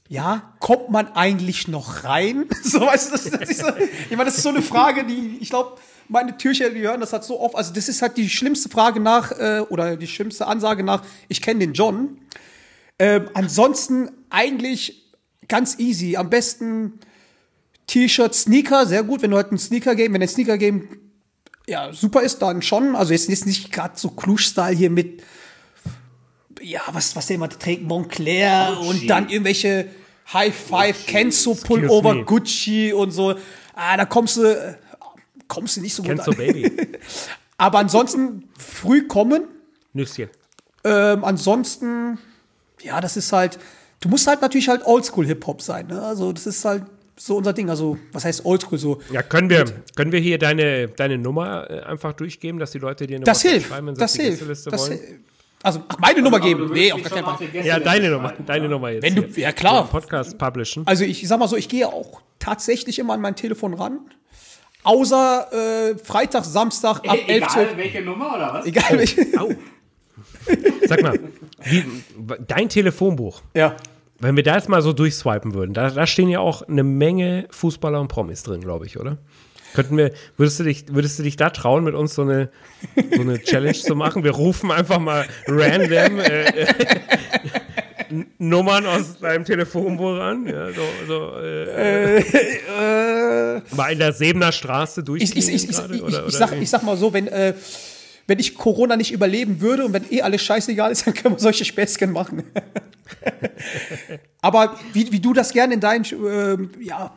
[0.07, 2.45] ja, kommt man eigentlich noch rein?
[2.63, 5.39] So, weißt du, das, das ist so, ich meine, das ist so eine Frage, die,
[5.41, 5.77] ich glaube,
[6.07, 7.55] meine Türsteher, die hören das halt so oft.
[7.55, 11.41] Also, das ist halt die schlimmste Frage nach, äh, oder die schlimmste Ansage nach, ich
[11.41, 12.17] kenne den John.
[12.97, 15.11] Ähm, ansonsten eigentlich
[15.49, 16.15] ganz easy.
[16.15, 16.99] Am besten
[17.87, 20.87] T-Shirt, Sneaker, sehr gut, wenn du halt ein Sneaker-Game, wenn ein Sneaker-Game
[21.71, 22.97] ja, super ist dann schon.
[22.97, 25.23] Also jetzt ist nicht gerade so Klusch-Style hier mit,
[26.61, 28.89] ja, was, was der immer trägt, Montclair Gucci.
[28.89, 29.87] und dann irgendwelche
[30.33, 33.35] High Five, Kenzo Pullover, Gucci und so.
[33.73, 34.77] Ah, da kommst du,
[35.47, 36.31] kommst du nicht so gut Kenzo.
[36.33, 36.69] Baby.
[37.57, 39.43] Aber ansonsten früh kommen.
[39.93, 40.29] Nüsschen.
[40.83, 42.17] Ähm, ansonsten,
[42.81, 43.59] ja, das ist halt,
[44.01, 45.87] du musst halt natürlich halt Oldschool-Hip-Hop sein.
[45.87, 46.01] Ne?
[46.01, 46.83] Also das ist halt
[47.25, 47.69] so unser Ding.
[47.69, 48.99] Also, was heißt Oldschool so?
[49.11, 49.65] Ja, können wir,
[49.95, 53.41] können wir hier deine, deine Nummer äh, einfach durchgeben, dass die Leute dir eine das
[53.41, 53.67] hilft.
[53.69, 54.49] schreiben, wenn sie das hilft.
[54.49, 54.99] Das wollen?
[55.63, 56.71] Also ach, meine Nummer geben.
[56.73, 57.63] Nee, auf gar keinen Fall.
[57.65, 59.03] Ja, deine Nummer, deine Nummer jetzt.
[59.03, 59.87] Wenn du, ja klar.
[59.87, 60.83] Podcast publishen.
[60.87, 63.99] Also ich, sag mal so, ich gehe auch tatsächlich immer an mein Telefon ran.
[64.83, 67.77] Außer äh, Freitag, Samstag ab 11, 12.
[67.77, 68.65] welche Nummer oder was?
[68.65, 69.27] Egal welche.
[69.39, 69.51] Au.
[70.87, 71.19] Sag mal,
[71.65, 71.85] wie,
[72.47, 73.75] dein Telefonbuch, Ja.
[74.21, 77.47] Wenn wir da jetzt mal so durchswipen würden, da, da stehen ja auch eine Menge
[77.49, 79.17] Fußballer und Promis drin, glaube ich, oder?
[79.73, 82.49] Könnten wir, würdest du dich, würdest du dich da trauen, mit uns so eine,
[83.15, 84.23] so eine Challenge zu machen?
[84.23, 86.67] Wir rufen einfach mal random äh, äh,
[88.37, 90.45] Nummern aus deinem Telefonbuch an.
[90.45, 92.19] Ja, so, so, äh,
[93.61, 96.83] Äh, mal in der Sebener Straße ich, durchgehen ich, ich, ich, ich, sag, ich sag
[96.83, 97.53] mal so, wenn, äh,
[98.31, 101.39] wenn ich Corona nicht überleben würde und wenn eh alles scheißegal ist, dann können wir
[101.39, 102.43] solche Späßchen machen.
[104.41, 107.13] Aber wie, wie du das gerne in deinen, ähm, ja,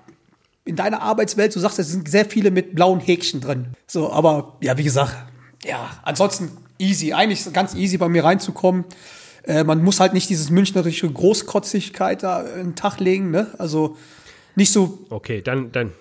[0.65, 3.69] in deiner Arbeitswelt, so sagst, es sind sehr viele mit blauen Häkchen drin.
[3.87, 5.15] So, aber ja, wie gesagt,
[5.63, 7.13] ja, ansonsten easy.
[7.13, 8.85] Eigentlich ist es ganz easy bei mir reinzukommen.
[9.45, 13.55] Äh, man muss halt nicht dieses münchnerische Großkotzigkeit da einen Tag legen, ne?
[13.59, 13.97] Also
[14.57, 15.93] nicht so Okay, dann, dann,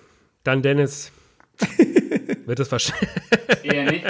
[0.42, 1.12] dann Dennis.
[2.46, 3.08] wird es wahrscheinlich.
[3.62, 4.04] Eher nicht.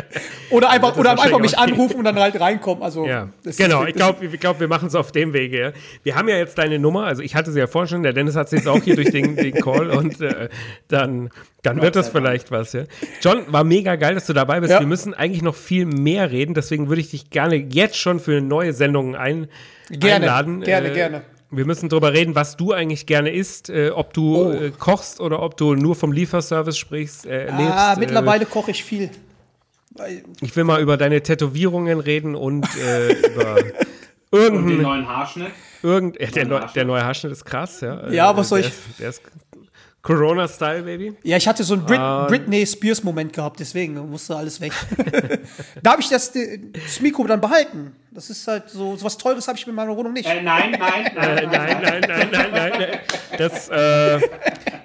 [0.50, 2.82] Oder einfach, oder einfach mich anrufen und dann halt reinkommen.
[2.82, 3.82] Also, Ja, das genau.
[3.82, 5.60] ist- Ich glaube, ich glaub, wir machen es auf dem Wege.
[5.60, 5.72] Ja.
[6.02, 7.04] Wir haben ja jetzt deine Nummer.
[7.04, 8.02] Also ich hatte sie ja vorhin schon.
[8.02, 10.48] Der Dennis hat sie jetzt auch hier durch den, den Call und äh,
[10.88, 11.30] dann,
[11.62, 12.72] dann wird das vielleicht was.
[12.72, 12.84] Ja.
[13.20, 14.72] John, war mega geil, dass du dabei bist.
[14.72, 14.80] Ja.
[14.80, 16.54] Wir müssen eigentlich noch viel mehr reden.
[16.54, 19.48] Deswegen würde ich dich gerne jetzt schon für neue Sendungen ein,
[19.90, 20.60] Gerne, einladen.
[20.62, 21.22] gerne, Äh, gerne.
[21.56, 24.52] Wir müssen darüber reden, was du eigentlich gerne isst, äh, ob du Oh.
[24.52, 27.72] äh, kochst oder ob du nur vom Lieferservice sprichst, äh, lebst.
[27.72, 29.10] Ah, äh, mittlerweile koche ich viel.
[30.40, 33.56] Ich will mal über deine Tätowierungen reden und äh, über
[34.30, 35.50] Und irgendeinen den neuen Haarschnitt.
[35.82, 38.10] Irgend, ja, der, Neuen neu, der neue Haarschnitt ist krass, ja.
[38.10, 39.22] Ja, Äh, was soll der ich- Ist, der ist
[40.04, 41.14] Corona-Style, Baby.
[41.22, 42.26] Ja, ich hatte so einen Brit Ah.
[42.28, 44.72] Britney Spears-Moment gehabt, deswegen musste alles weg.
[45.82, 47.96] da habe ich das, äh, das Mikro dann behalten.
[48.10, 50.28] Das ist halt so, so was Teures habe ich in meiner Wohnung nicht.
[50.28, 52.98] Äh, nein, nein, nein, nein, nein, nein, nein, nein, nein.
[53.38, 54.20] Das, äh,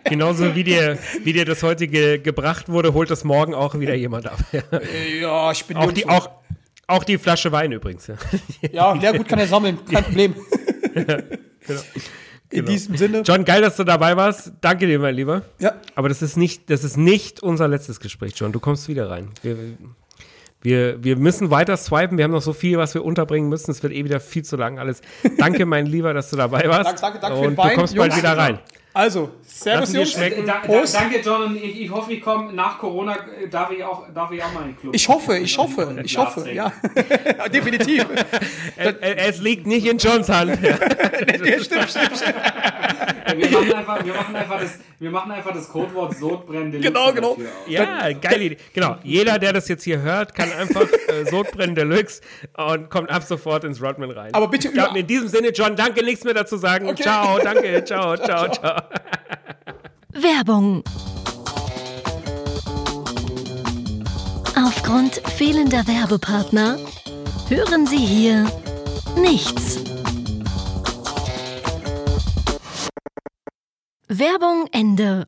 [0.05, 3.95] genauso wie dir, wie dir das heute ge gebracht wurde, holt das morgen auch wieder
[3.95, 4.39] jemand ab.
[4.53, 4.61] Ja.
[5.21, 6.29] Ja, ich bin Auch, die, auch,
[6.87, 8.07] auch die Flasche Wein übrigens.
[8.07, 8.15] Ja.
[8.71, 10.33] Ja, ja, gut, kann er sammeln, kein Problem.
[12.51, 13.21] In diesem Sinne.
[13.21, 14.53] John, geil, dass du dabei warst.
[14.61, 15.43] Danke dir, mein Lieber.
[15.59, 18.51] Ja, Aber das ist nicht, das ist nicht unser letztes Gespräch, John.
[18.51, 19.29] Du kommst wieder rein.
[19.43, 19.55] Wir,
[20.61, 22.17] wir, wir müssen weiter swipen.
[22.17, 23.69] Wir haben noch so viel, was wir unterbringen müssen.
[23.71, 25.01] Es wird eh wieder viel zu lang alles.
[25.37, 26.85] Danke, mein Lieber, dass du dabei warst.
[26.85, 28.23] Danke, danke, danke für Und den Wein, du kommst bald Jungs.
[28.23, 28.59] wieder rein.
[28.93, 30.11] Also, Servus, Jungs.
[30.11, 30.45] schmecken.
[30.45, 31.43] Da, da, danke, John.
[31.43, 34.51] Und ich, ich hoffe, ich komme nach Corona, äh, darf ich auch, darf ich auch
[34.51, 34.95] mal in den Club.
[34.95, 36.71] Ich hoffe, ich hoffe, ich hoffe, ja.
[37.53, 38.05] Definitiv.
[38.75, 40.57] Es liegt nicht in Johns Hand.
[43.37, 46.71] Wir machen einfach, wir machen einfach, das, wir machen einfach das Codewort Sodbrennen.
[46.71, 47.37] Deluxe Genau, genau.
[47.67, 48.57] Ja, geile Idee.
[48.73, 48.97] Genau.
[49.03, 52.21] Jeder, der das jetzt hier hört, kann einfach äh, Sodbrennen Deluxe
[52.57, 54.33] und kommt ab sofort ins Rodman rein.
[54.33, 56.87] Aber bitte glaub, in diesem Sinne, John, danke, nichts mehr dazu sagen.
[56.87, 57.03] Okay.
[57.03, 58.78] Ciao, danke, ciao, ciao, ciao.
[60.13, 60.83] Werbung.
[64.55, 66.77] Aufgrund fehlender Werbepartner
[67.47, 68.45] hören Sie hier
[69.17, 69.79] nichts.
[74.07, 75.27] Werbung Ende.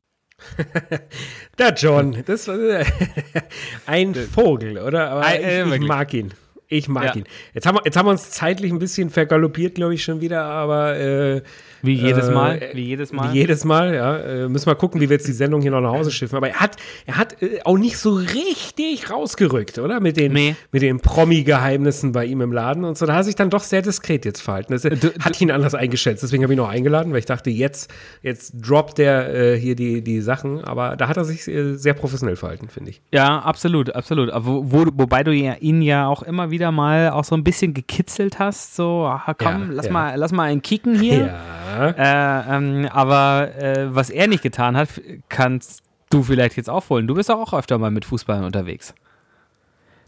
[1.58, 2.84] Der John, das war äh,
[3.86, 5.10] ein Vogel, oder?
[5.10, 6.34] Aber Ein- äh, ich, ich mag ihn.
[6.66, 7.14] Ich mag Ja.
[7.14, 7.24] ihn.
[7.54, 10.42] Jetzt haben, wir, jetzt haben wir uns zeitlich ein bisschen vergaloppiert, glaube ich, schon wieder,
[10.44, 11.42] aber äh,
[11.82, 13.32] Wie jedes äh, Mal, wie jedes Mal.
[13.32, 14.16] Wie jedes Mal, ja.
[14.16, 16.36] Äh, müssen wir gucken, wie wir jetzt die Sendung hier noch nach Hause schiffen.
[16.36, 16.76] Aber er hat,
[17.06, 20.00] er hat äh, auch nicht so richtig rausgerückt, oder?
[20.00, 20.54] Mit den, Nee.
[20.70, 23.06] mit den Promi-Geheimnissen bei ihm im Laden und so.
[23.06, 24.72] Da hat er sich dann doch sehr diskret jetzt verhalten.
[24.72, 26.22] Das, hat ihn anders eingeschätzt.
[26.22, 29.74] Deswegen habe ich ihn auch eingeladen, weil ich dachte, jetzt, jetzt droppt er äh, hier
[29.74, 30.62] die, die Sachen.
[30.64, 33.02] Aber da hat er sich äh, sehr professionell verhalten, finde ich.
[33.12, 34.30] Ja, absolut, absolut.
[34.34, 37.74] Wo, wo, wobei du ja, ihn ja auch immer wieder mal auch so ein bisschen
[37.74, 39.92] gekitzelt hast, so, ah, komm, Ja, lass, ja.
[39.92, 41.30] Mal, lass mal einen kicken hier.
[41.71, 41.71] Ja.
[41.78, 44.88] Äh, ähm, aber äh, was er nicht getan hat,
[45.28, 47.06] kannst du vielleicht jetzt aufholen.
[47.06, 48.94] Du bist auch öfter mal mit Fußballern unterwegs.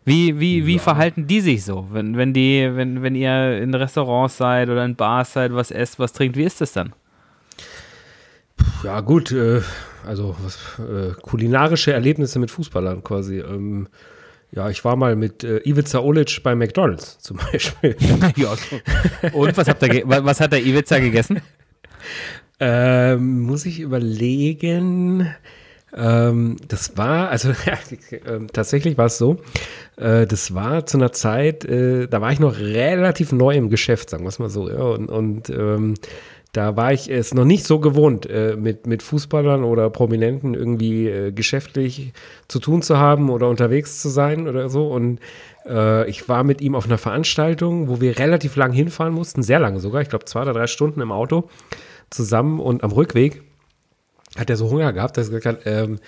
[0.04, 4.36] Wie, wie, wie verhalten die sich so, wenn, wenn, die, wenn, wenn ihr in Restaurants
[4.36, 6.92] seid oder in Bars seid, was esst, was trinkt, wie ist das dann?
[8.82, 9.62] Ja, gut, äh,
[10.06, 13.38] also was, äh, kulinarische Erlebnisse mit Fußballern quasi.
[13.38, 13.88] Ähm,
[14.54, 17.96] ja, ich war mal mit äh, Ivica Olic bei McDonalds zum Beispiel.
[18.36, 18.54] ja,
[19.32, 21.40] Und was, habt ihr was hat der Ivica gegessen?
[22.60, 25.28] ähm, muss ich überlegen.
[25.96, 27.50] Ähm, das war, also
[28.10, 29.40] äh, tatsächlich war es so,
[29.96, 34.10] äh, das war zu einer Zeit, äh, da war ich noch relativ neu im Geschäft,
[34.10, 34.68] sagen wir es mal so.
[34.68, 35.94] Ja, und und ähm,
[36.56, 41.08] da war ich es noch nicht so gewohnt, äh, mit, mit Fußballern oder Prominenten irgendwie
[41.08, 42.12] äh, geschäftlich
[42.46, 44.86] zu tun zu haben oder unterwegs zu sein oder so.
[44.86, 45.18] Und
[45.66, 49.58] äh, ich war mit ihm auf einer Veranstaltung, wo wir relativ lang hinfahren mussten, sehr
[49.58, 51.48] lange sogar, ich glaube zwei oder drei Stunden im Auto
[52.10, 53.42] zusammen und am Rückweg
[54.36, 55.98] hat er so Hunger gehabt, dass er gesagt hat, ähm,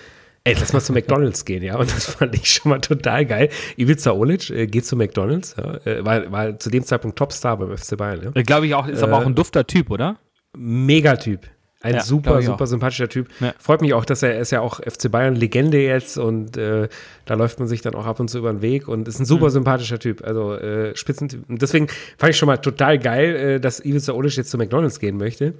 [0.45, 1.77] ey, lass mal zu McDonalds gehen, ja.
[1.77, 3.49] Und das fand ich schon mal total geil.
[3.75, 5.75] Ivica Olic äh, geht zu McDonalds, ja.
[5.85, 8.41] Äh, war, war zu dem Zeitpunkt Topstar beim FC Bayern, ja.
[8.43, 10.17] Glaube ich auch, ist aber auch ein dufter Typ, oder?
[10.57, 11.47] Megatyp.
[11.79, 12.67] Ein Ja, super, super auch.
[12.67, 13.27] sympathischer Typ.
[13.39, 13.53] Ja.
[13.59, 16.89] Freut mich auch, dass er, er ist ja auch FC Bayern Legende jetzt und äh,
[17.25, 19.23] da läuft man sich dann auch ab und zu über den Weg und ist ein
[19.23, 19.25] Mhm.
[19.27, 20.23] super sympathischer Typ.
[20.25, 21.47] Also äh, Spitzentyp.
[21.47, 21.87] Und deswegen
[22.17, 25.53] fand ich schon mal total geil, äh, dass Ivica Olic jetzt zu McDonalds gehen möchte.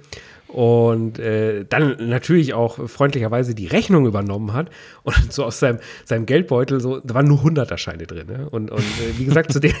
[0.48, 4.70] Und äh, dann natürlich auch freundlicherweise die Rechnung übernommen hat
[5.02, 8.26] und so aus seinem, seinem Geldbeutel so, da waren nur 100er Scheine drin.
[8.26, 8.48] Ne?
[8.50, 9.74] Und, und äh, wie gesagt, zu dem,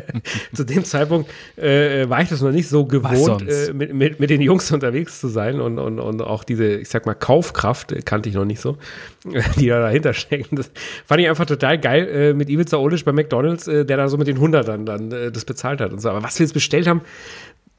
[0.52, 4.28] zu dem Zeitpunkt äh, war ich das noch nicht so gewohnt, äh, mit, mit, mit
[4.28, 8.28] den Jungs unterwegs zu sein und, und, und auch diese, ich sag mal, Kaufkraft kannte
[8.28, 8.76] ich noch nicht so,
[9.58, 10.56] die da dahinter stecken.
[10.56, 10.70] Das
[11.06, 14.18] fand ich einfach total geil äh, mit Ivica Olic bei McDonalds, äh, der da so
[14.18, 16.10] mit den 100ern dann das bezahlt hat und so.
[16.10, 17.00] Aber was wir jetzt bestellt haben,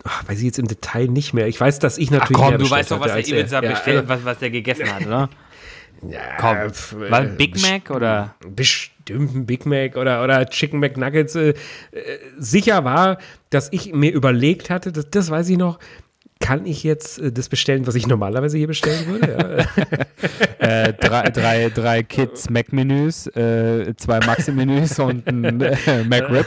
[0.04, 1.48] ach, weiß ich jetzt im Detail nicht mehr.
[1.48, 3.28] Ich weiß, dass ich Ach natürlich komm, mehr du weißt doch, was der er.
[3.28, 5.30] Ibiza Ja, bestellt, also, was, was der gegessen hat, oder?
[6.10, 6.70] ja, Komm.
[6.72, 8.36] pf, War äh, ein Big Mac oder?
[8.48, 11.36] Bestimmt ein Big Mac oder, oder Chicken McNuggets.
[11.36, 11.56] Äh, äh,
[12.38, 13.18] sicher war,
[13.50, 15.80] dass ich mir überlegt hatte, das, das weiß ich noch,
[16.42, 19.66] kann ich jetzt äh, das bestellen, was ich normalerweise hier bestellen würde?
[19.78, 19.86] Ja.
[20.62, 26.46] Äh, drei, drei, drei Kids Mac-Menüs, äh, zwei Maxi-Menüs und ein äh, McRib.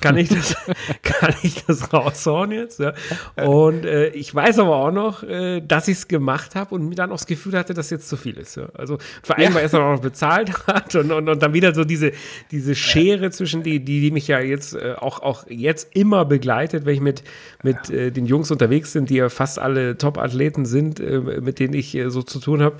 [0.00, 0.56] kann ich das,
[1.04, 2.80] kann ich das raushauen jetzt?
[2.80, 2.94] Ja?
[3.36, 6.96] Und äh, ich weiß aber auch noch, äh, dass ich es gemacht habe und mir
[6.96, 8.56] dann auch das Gefühl hatte, dass jetzt zu viel ist.
[8.56, 8.70] Ja?
[8.74, 11.52] Also vor allem, weil er es dann auch noch bezahlt hat und, und, und dann
[11.52, 12.10] wieder so diese,
[12.50, 16.94] diese Schere zwischen die, die, die mich ja jetzt auch, auch jetzt immer begleitet, wenn
[16.94, 17.22] ich mit,
[17.62, 21.94] mit den Jungs unterwegs sind, die ja fast alle Top-Athleten sind, äh, mit denen ich
[21.94, 22.76] äh, so zu tun habe.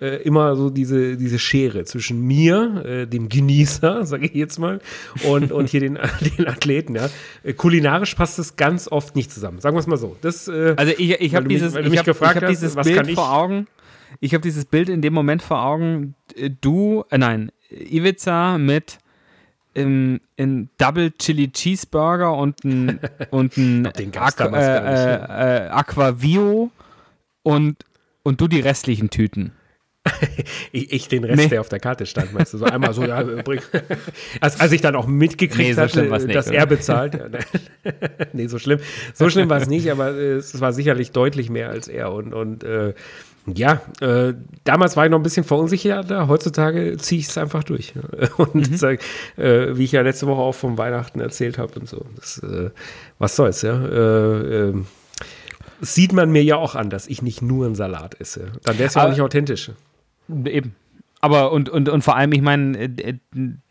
[0.00, 4.80] Äh, immer so diese, diese Schere zwischen mir, äh, dem Genießer, sage ich jetzt mal,
[5.28, 5.98] und, und hier den,
[6.38, 6.94] den Athleten.
[6.94, 7.08] Ja.
[7.56, 9.60] Kulinarisch passt das ganz oft nicht zusammen.
[9.60, 10.16] Sagen wir es mal so.
[10.22, 12.48] Das, äh, Also ich, ich habe mich- dieses, du ich mich hab, gefragt ich hab
[12.50, 13.14] hast, dieses was kann Bild ich?
[13.14, 13.66] vor Augen.
[14.20, 16.14] Ich habe dieses Bild in dem Moment vor Augen.
[16.62, 18.98] Du, äh, nein, Ivica mit
[19.74, 23.00] im, in Double Chili Cheeseburger und ein,
[23.30, 24.58] und ein Aqu ne?
[24.58, 26.70] äh, äh, Aquavio
[27.42, 27.76] und,
[28.22, 29.52] und du die restlichen Tüten.
[30.72, 31.48] ich, ich den Rest, Nee.
[31.48, 32.58] der auf der Karte stand, meinst du?
[32.58, 33.60] So einmal so, ja, bring.
[34.40, 36.56] als, als ich dann auch mitgekriegt Nee, so hatte, nicht, dass oder?
[36.56, 37.14] er bezahlt.
[37.14, 37.40] Ne.
[38.32, 38.80] nee, so schlimm.
[39.12, 42.12] So schlimm war es nicht, aber äh, es war sicherlich deutlich mehr als er.
[42.12, 42.94] Und, und äh,
[43.58, 44.34] ja, äh,
[44.64, 46.28] damals war ich noch ein bisschen verunsicherter.
[46.28, 47.94] Heutzutage ziehe ich es einfach durch.
[48.36, 48.76] Und Mhm.
[48.76, 49.00] sag,
[49.36, 52.04] äh, wie ich ja letzte Woche auch vom Weihnachten erzählt habe und so.
[52.16, 52.70] Das, äh,
[53.18, 53.74] was soll's, ja.
[53.84, 54.86] Äh, ähm,
[55.80, 58.52] sieht man mir ja auch an, dass ich nicht nur einen Salat esse.
[58.64, 59.70] Dann wäre es ja auch nicht authentisch.
[60.44, 60.74] Eben.
[61.22, 63.18] Aber und, und, und vor allem, ich meine, äh, d-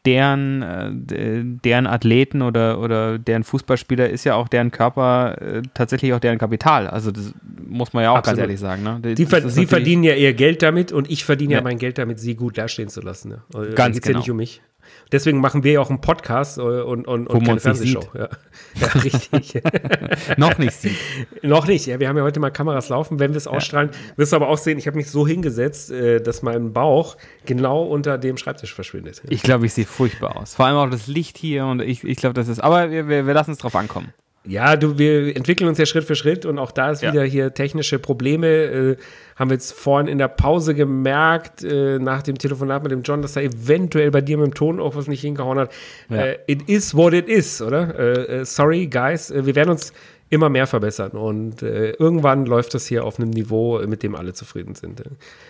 [0.06, 6.14] deren, äh, deren Athleten oder, oder deren Fußballspieler ist ja auch deren Körper äh, tatsächlich
[6.14, 6.88] auch deren Kapital.
[6.88, 7.34] Also das
[7.68, 8.38] muss man ja auch Absolut.
[8.38, 8.84] ganz ehrlich sagen.
[8.84, 9.16] Ne?
[9.16, 11.60] Die, ver sie verdienen ja ihr Geld damit und ich verdiene ja.
[11.60, 11.64] Ja.
[11.64, 13.30] mein Geld damit, sie gut dastehen zu lassen.
[13.30, 13.42] Ne?
[13.52, 14.14] Da Ganz genau.
[14.14, 14.62] ja nicht um mich.
[15.12, 18.04] Deswegen machen wir ja auch einen Podcast äh, und, und, und keine Fernsehshow.
[18.14, 18.30] Ja.
[18.76, 19.62] ja, richtig.
[20.38, 20.98] noch nicht sieht.
[21.42, 21.86] Noch nicht.
[21.88, 23.20] Ja, wir haben ja heute mal Kameras laufen.
[23.20, 26.22] Wenn wir es ausstrahlen, wirst du aber auch sehen, ich habe mich so hingesetzt, äh,
[26.22, 29.22] dass mein Bauch genau unter dem Schreibtisch verschwindet.
[29.30, 30.56] Ich glaube, ich sehe furchtbar aus.
[30.56, 32.60] Vor allem auch das Licht hier und ich, ich glaube, das ist.
[32.60, 34.14] Aber wir, wir, wir lassen es drauf ankommen.
[34.46, 37.12] Ja, du, wir entwickeln uns ja Schritt für Schritt und auch da ist Ja.
[37.12, 38.48] wieder hier technische Probleme.
[38.48, 38.98] Äh,
[39.36, 43.22] haben wir jetzt vorhin in der Pause gemerkt, äh, nach dem Telefonat mit dem John,
[43.22, 45.72] dass da eventuell bei dir mit dem Ton auch was nicht hingehauen hat.
[46.10, 46.18] Ja.
[46.18, 47.98] Äh, it is what it is, oder?
[48.00, 49.30] Äh, äh, sorry, guys.
[49.30, 49.92] Äh, wir werden uns
[50.32, 54.34] immer mehr verbessern und äh, irgendwann läuft das hier auf einem Niveau, mit dem alle
[54.34, 55.02] zufrieden sind.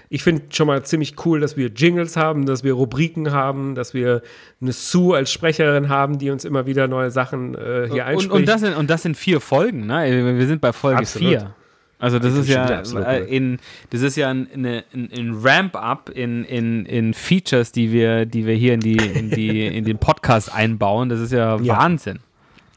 [0.09, 3.93] Ich finde schon mal ziemlich cool, dass wir Jingles haben, dass wir Rubriken haben, dass
[3.93, 4.21] wir
[4.61, 8.31] eine Sue als Sprecherin haben, die uns immer wieder neue Sachen äh, hier Und, einspricht.
[8.31, 10.37] und, das sind, und das sind vier Folgen, ne?
[10.37, 11.29] Wir sind bei Folge Absolut.
[11.29, 11.55] vier.
[12.01, 13.59] Also das ist ja absolut, in
[13.89, 18.55] das ist ja ein, ein, ein Ramp-up in, in, in Features, die wir, die wir
[18.55, 21.09] hier in die, in die, in den Podcast einbauen.
[21.09, 21.77] Das ist ja, Ja.
[21.77, 22.19] Wahnsinn.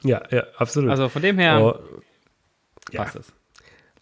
[0.04, 0.90] Ja, ja, absolut.
[0.90, 1.74] Also von dem her Oh,
[2.92, 3.02] ja.
[3.02, 3.32] passt es.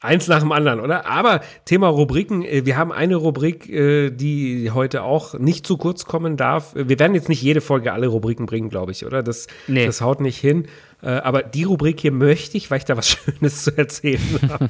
[0.02, 1.04] Eins nach dem anderen, oder?
[1.04, 6.06] Aber Thema Rubriken, äh, wir haben eine Rubrik, äh, die heute auch nicht zu kurz
[6.06, 6.74] kommen darf.
[6.74, 9.22] Wir werden jetzt nicht jede Folge alle Rubriken bringen, glaube ich, oder?
[9.22, 9.84] Das, Nee.
[9.84, 10.68] das haut nicht hin.
[11.02, 14.68] Äh, Aber die Rubrik hier möchte ich, weil ich da was Schönes zu erzählen habe.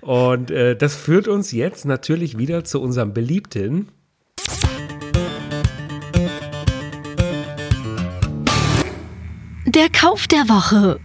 [0.02, 3.88] Und äh, das führt uns jetzt natürlich wieder zu unserem beliebten
[9.80, 11.00] Der Kauf der Woche.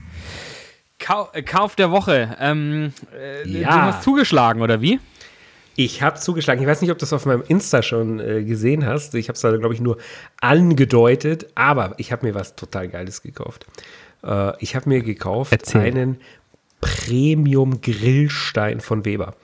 [1.00, 2.36] Kau äh, Kauf der Woche.
[2.42, 3.70] Ähm, äh, Ja.
[3.70, 5.00] Du hast zugeschlagen, oder wie?
[5.78, 6.62] Ich habe zugeschlagen.
[6.62, 9.16] Ich weiß nicht, ob du das auf meinem Insta schon äh, gesehen hast.
[9.16, 9.98] Ich habe es da, glaube ich, nur
[10.42, 11.48] angedeutet.
[11.56, 13.66] Aber ich habe mir was total Geiles gekauft.
[14.26, 15.80] Äh, ich habe mir gekauft Erzähl.
[15.80, 16.20] einen
[16.82, 19.36] Premium-Grillstein von Weber.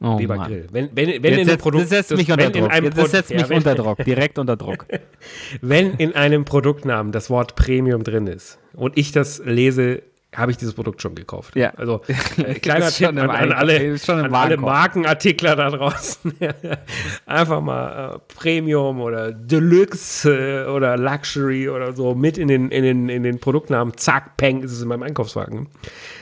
[0.00, 0.48] Oh, Weber Mann.
[0.48, 0.66] Grill.
[0.70, 2.72] Wenn, wenn, wenn Jetzt, in Produkt, das setzt mich unter Druck.
[2.72, 4.04] Jetzt, das setzt mich unter Druck.
[4.04, 4.86] Direkt unter Druck.
[5.60, 10.02] Wenn in einem Produktnamen das Wort Premium drin ist und ich das lese,
[10.34, 11.56] habe ich dieses Produkt schon gekauft.
[11.56, 11.72] Ja.
[11.76, 12.02] Also
[12.36, 14.56] äh, kleiner Tipp an, an alle, an alle.
[14.56, 16.34] Markenartikler da draußen.
[17.26, 22.82] Einfach mal äh, Premium oder Deluxe äh, oder Luxury oder so mit in den, in
[22.82, 23.96] den, in den Produktnamen.
[23.96, 25.68] Zack, peng, ist es in meinem Einkaufswagen.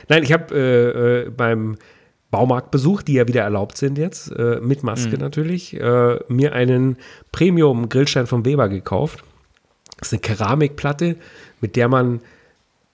[0.09, 1.77] Nein, ich habe äh, äh, beim
[2.33, 6.97] Baumarktbesuch, die ja wieder erlaubt sind jetzt, äh, mit Maske natürlich, äh, mir einen
[7.31, 9.23] Premium-Grillstein von Weber gekauft.
[9.99, 11.15] Das ist eine Keramikplatte,
[11.61, 12.21] mit der man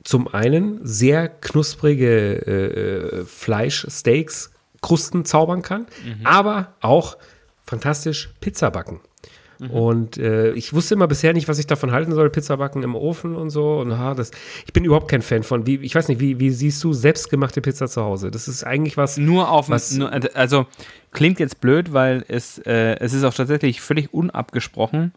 [0.03, 5.87] zum einen sehr knusprige äh, äh, Fleischsteaks, Krusten zaubern kann,
[6.25, 7.17] aber auch
[7.65, 8.99] fantastisch Pizza backen.
[9.67, 12.95] Und äh, ich wusste immer bisher nicht, was ich davon halten soll, Pizza backen im
[12.95, 13.79] Ofen und so.
[13.79, 14.31] Und ha, das,
[14.65, 15.65] ich bin überhaupt kein Fan von.
[15.65, 18.31] Wie, ich weiß nicht, wie, wie siehst du selbstgemachte Pizza zu Hause?
[18.31, 19.17] Das ist eigentlich was.
[19.17, 20.65] Nur auf Was- nur, also
[21.11, 25.11] klingt jetzt blöd, weil es, äh, es ist auch tatsächlich völlig unabgesprochen.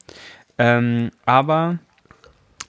[0.58, 1.78] Ähm, aber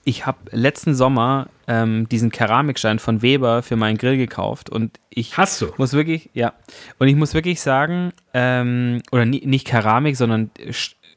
[0.06, 5.38] ich habe letzten Sommer ähm, diesen Keramikstein von Weber für meinen Grill gekauft und ich
[5.38, 5.68] Hast du?
[5.78, 6.54] muss wirklich, ja,
[7.00, 10.52] und ich muss wirklich sagen, ähm, oder ni nicht Keramik, sondern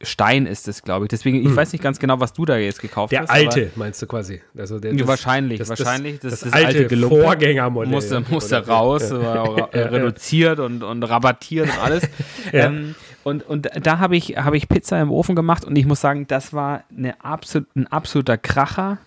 [0.02, 1.08] Stein ist es, glaube ich.
[1.08, 3.30] Deswegen, ich weiß nicht ganz genau, was du da jetzt gekauft Der hast.
[3.30, 4.42] alte, meinst du quasi?
[4.56, 6.20] Also der, Ja, wahrscheinlich, das, wahrscheinlich.
[6.20, 7.90] Das, Das- das, das alte, alte Vorgängermodell.
[7.90, 9.14] musste, musste raus, äh,
[9.78, 12.02] reduziert und, und rabattiert und alles.
[12.52, 12.94] ähm,
[13.24, 16.26] und, und da habe ich, habe ich Pizza im Ofen gemacht und ich muss sagen,
[16.28, 18.98] das war eine absolut, ein absoluter Kracher.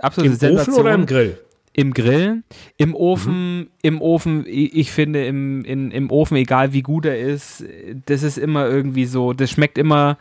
[0.00, 0.80] Absolute Im Ofen Sensation.
[0.80, 1.38] oder im Grill?
[1.74, 2.42] Im Grill,
[2.76, 7.64] im Ofen, im Ofen, ich finde im, in, im Ofen, egal wie gut er ist,
[8.06, 10.18] das ist immer irgendwie so, das schmeckt immer,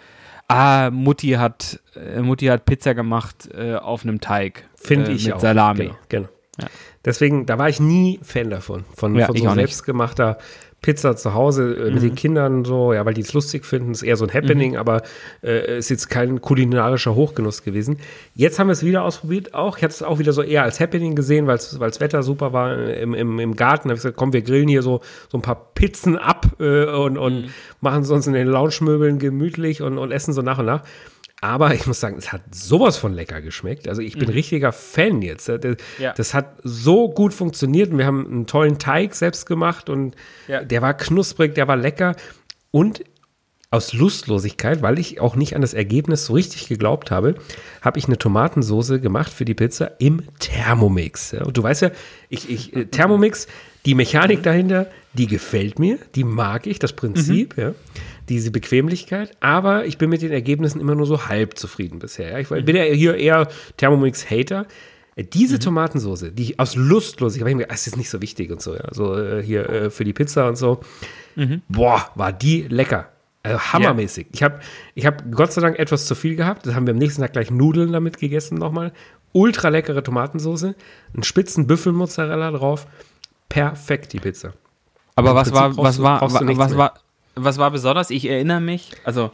[0.48, 4.66] ah, Mutti hat, äh, Mutti hat Pizza gemacht äh, auf einem Teig.
[4.76, 5.40] Finde äh, ich mit auch.
[5.40, 5.80] Salami.
[5.80, 6.28] Genau, genau.
[6.60, 6.68] Ja.
[7.06, 8.86] Deswegen, da war ich nie Fan davon.
[8.96, 10.38] Von, Ja, von so selbstgemachter
[10.82, 13.92] Pizza zu Hause äh, mit den Kindern so, ja, weil die es lustig finden.
[13.92, 15.04] Ist eher so ein Happening, aber
[15.44, 17.98] äh, ist jetzt kein kulinarischer Hochgenuss gewesen.
[18.34, 19.78] Jetzt haben wir es wieder ausprobiert, auch.
[19.78, 22.76] Ich hatte es auch wieder so eher als Happening gesehen, weil das Wetter super war
[22.76, 23.90] äh, im, im, im Garten.
[23.90, 26.86] Da habe ich gesagt, komm, wir grillen hier so, so ein paar Pizzen ab äh,
[26.86, 30.66] und, und machen es uns in den Lounge-Möbeln gemütlich und, und essen so nach und
[30.66, 30.82] nach.
[31.44, 33.88] Aber ich muss sagen, es hat sowas von lecker geschmeckt.
[33.88, 35.50] Also ich bin richtiger Fan jetzt.
[35.50, 36.14] Das, Ja.
[36.14, 40.16] das hat so gut funktioniert und wir haben einen tollen Teig selbst gemacht und
[40.48, 40.64] Ja.
[40.64, 42.16] der war knusprig, der war lecker.
[42.70, 43.04] Und
[43.72, 47.36] aus Lustlosigkeit, weil ich auch nicht an das Ergebnis so richtig geglaubt habe,
[47.82, 51.34] habe ich eine Tomatensoße gemacht für die Pizza im Thermomix.
[51.34, 51.92] Und du weißt ja,
[52.30, 53.48] ich, ich, äh, Thermomix,
[53.86, 57.74] die Mechanik dahinter, die gefällt mir, die mag ich, das Prinzip, ja,
[58.32, 62.32] diese Bequemlichkeit, aber ich bin mit den Ergebnissen immer nur so halb zufrieden bisher.
[62.32, 62.40] Ja.
[62.40, 64.66] Ich bin ja hier eher Thermomix-Hater.
[65.34, 68.50] Diese Tomatensoße, die ich aus Lustlosigkeit, habe ich mir gedacht, das ist nicht so wichtig
[68.50, 70.80] und so, ja, so äh, hier äh, für die Pizza und so.
[71.68, 73.10] Boah, war die lecker.
[73.44, 74.28] Also hammermäßig.
[74.32, 74.60] Ich habe
[74.94, 76.66] ich hab Gott sei Dank etwas zu viel gehabt.
[76.66, 78.92] Das haben wir am nächsten Tag gleich Nudeln damit gegessen nochmal.
[79.34, 80.76] Ultra leckere Tomatensoße,
[81.14, 82.86] einen spitzen Büffelmozzarella drauf.
[83.50, 84.54] Perfekt, die Pizza.
[85.16, 86.94] Aber was war, was war, du nichts was war,
[87.44, 88.10] was war besonders?
[88.10, 89.32] Ich erinnere mich, also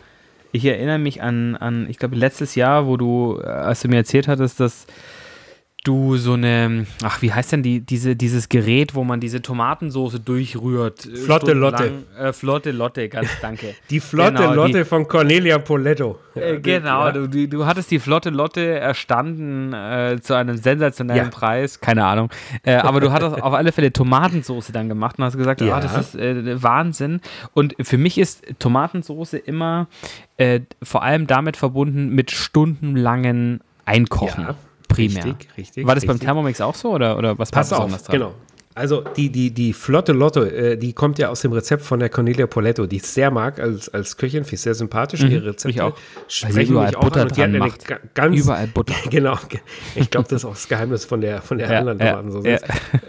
[0.51, 3.97] ich erinnere mich an, an ich glaube, letztes Jahr, wo du, äh, als du mir
[3.97, 4.87] erzählt hattest, dass
[5.88, 10.19] du so eine, ach, wie heißt denn die, diese, dieses Gerät, wo man diese Tomatensoße
[10.19, 11.05] durchrührt?
[11.05, 11.91] äh, Flotte Lotte.
[12.19, 13.73] Äh, Flotte Lotte, ganz danke.
[13.89, 16.19] Die flotte Genau, die- Lotte von Cornelia Poletto.
[16.35, 17.11] Äh, genau, Ja.
[17.13, 21.29] du, du, du hattest die flotte Lotte erstanden äh, zu einem sensationellen Ja.
[21.31, 22.29] Preis, keine Ahnung.
[22.63, 25.77] Äh, aber du hattest auf alle Fälle Tomatensoße dann gemacht und hast gesagt, Ja.
[25.77, 27.21] ah, das ist äh, Wahnsinn.
[27.53, 29.88] Und für mich ist Tomatensoße immer
[30.83, 34.43] vor allem damit verbunden mit stundenlangen Einkochen.
[34.49, 34.55] Ja,
[34.88, 35.25] primär.
[35.25, 36.25] richtig, richtig, War das beim richtig.
[36.25, 38.01] Thermomix auch so oder, oder was Pass war auf, dran?
[38.11, 38.33] genau.
[38.78, 42.09] Also die, die, die Flotte Lotto, äh, die kommt ja aus dem Rezept von der
[42.09, 45.23] Cornelia Poletto, die ich sehr mag als, als Köchin, finde ich sehr sympathisch.
[45.23, 45.97] Mhm, Ihre Rezepte ich auch.
[46.28, 47.28] sprechen überall mich auch Butter an.
[47.30, 47.71] Und die hat eine
[48.13, 48.93] ganz, Überall Butter.
[49.09, 49.36] Genau.
[49.95, 52.45] Ich glaube, das ist auch das Geheimnis von der, von der Ja, anderen ja, Tomatensauce.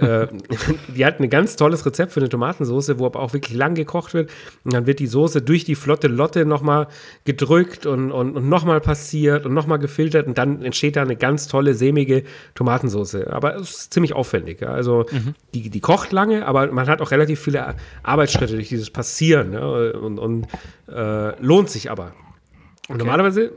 [0.01, 0.27] Äh,
[0.97, 4.15] die hat ein ganz tolles Rezept für eine Tomatensauce, wo aber auch wirklich lang gekocht
[4.15, 4.31] wird.
[4.65, 6.87] Und dann wird die Soße durch die flotte Lotte nochmal
[7.25, 11.47] gedrückt und, und, und nochmal passiert und nochmal gefiltert und dann entsteht da eine ganz
[11.47, 12.23] tolle, sämige
[12.55, 13.17] Tomatensauce.
[13.27, 14.63] Aber es ist ziemlich aufwendig.
[14.63, 14.69] Ja.
[14.69, 15.05] Also
[15.53, 19.67] die, die kocht lange, aber man hat auch relativ viele Arbeitsschritte durch dieses Passieren ja.
[19.67, 20.47] und, und
[20.89, 22.13] äh, lohnt sich aber.
[22.89, 23.53] Und normalerweise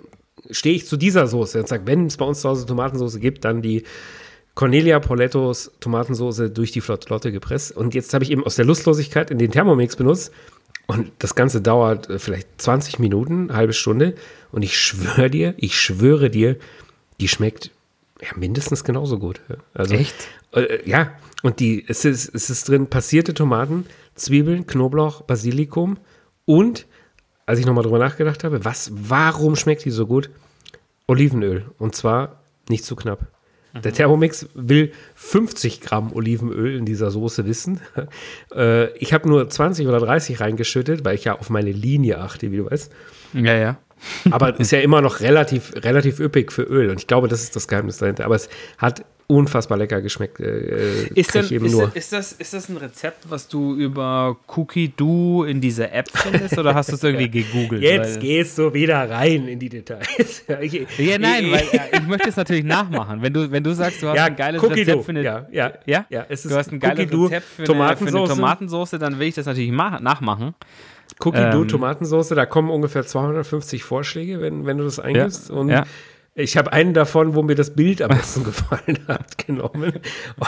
[0.49, 3.45] stehe ich zu dieser Soße und sage, wenn es bei uns zu Hause Tomatensauce gibt,
[3.45, 3.84] dann die
[4.56, 7.76] Cornelia Polettos Tomatensauce durch die Flotte Lotte gepresst.
[7.76, 10.32] Und jetzt habe ich eben aus der Lustlosigkeit in den Thermomix benutzt.
[10.88, 14.16] Und das Ganze dauert äh, vielleicht 20 Minuten, halbe Stunde.
[14.52, 16.58] Und ich schwöre dir, ich schwöre dir,
[17.22, 17.72] die schmeckt
[18.22, 19.39] ja, mindestens genauso gut.
[19.74, 20.16] Also, Echt?
[20.54, 21.12] Äh, ja.
[21.43, 23.86] Und die, es ist, es ist drin passierte Tomaten,
[24.16, 25.97] Zwiebeln, Knoblauch, Basilikum
[26.45, 26.86] und,
[27.45, 30.30] als ich nochmal drüber nachgedacht habe, was, warum schmeckt die so gut?
[31.08, 31.66] Olivenöl.
[31.80, 33.28] Und zwar nicht zu knapp.
[33.74, 37.80] Der Thermomix will 50 Gramm Olivenöl in dieser Soße wissen.
[38.54, 42.52] Äh, ich habe nur 20 oder 30 reingeschüttet, weil ich ja auf meine Linie achte,
[42.52, 42.91] wie du weißt.
[43.34, 43.78] Ja, ja.
[44.30, 46.89] Aber ist ja immer noch relativ, relativ üppig für Öl.
[46.89, 48.26] Und ich glaube, das ist das Geheimnis dahinter.
[48.26, 50.39] Aber es hat unfassbar lecker geschmeckt.
[50.39, 51.95] Äh, Ist, krieg denn, eben ist, nur.
[51.95, 56.57] ist, das, ist das ein Rezept, was du über Cookie Do in dieser App findest
[56.57, 57.82] oder hast du es irgendwie gegoogelt?
[57.82, 60.07] Jetzt gehst du wieder rein in die Details.
[60.61, 63.21] Ich- Ja, nein, ich- weil äh, ich möchte es natürlich nachmachen.
[63.21, 65.47] Wenn du, wenn du sagst, du hast Ja, ein geiles Cookie Rezept für eine, Ja,
[65.51, 66.05] ja, ja?
[66.09, 68.29] ja, es ist du hast ein geiles Cookie Rezept für eine, für eine Tomatensauce.
[68.36, 70.53] Tomatensauce, dann will ich das natürlich ma nachmachen.
[71.23, 75.51] Cookie Ähm, Tomatensauce, da kommen ungefähr 250 Vorschläge, wenn, wenn du das eingibst.
[75.51, 75.84] und ja.
[76.34, 79.93] Ich habe einen davon, wo mir das Bild am besten gefallen hat, genommen.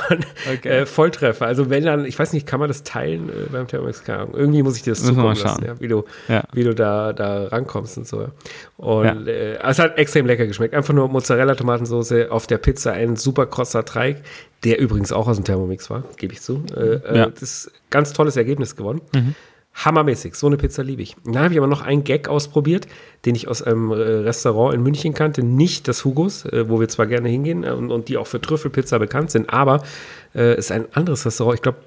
[0.09, 0.69] Und Okay.
[0.69, 1.45] äh, Volltreffer.
[1.45, 4.01] Also wenn dann, ich weiß nicht, kann man das teilen äh, beim Thermomix?
[4.07, 5.75] Irgendwie muss ich dir das Müssen zukommen mal lassen, schauen.
[5.75, 6.43] ja, wie du, Ja.
[6.53, 8.29] wie du da, da rankommst und so.
[8.77, 10.73] Und äh, es hat extrem lecker geschmeckt.
[10.73, 14.17] Einfach nur Mozzarella-Tomatensauce auf der Pizza, ein super krosser Teig,
[14.63, 16.63] der übrigens auch aus dem Thermomix war, gebe ich zu.
[16.75, 17.25] Äh, äh, Ja.
[17.27, 19.01] Das ist ein ganz tolles Ergebnis gewonnen.
[19.75, 21.15] Hammermäßig, so eine Pizza liebe ich.
[21.25, 22.87] Und dann habe ich aber noch einen Gag ausprobiert,
[23.25, 26.87] den ich aus einem äh, Restaurant in München kannte, nicht das Hugos, äh, wo wir
[26.89, 29.83] zwar gerne hingehen äh, und, und die auch für Trüffelpizza bekannt sind, aber
[30.35, 31.79] äh, ist ein anderes Restaurant, ich glaube,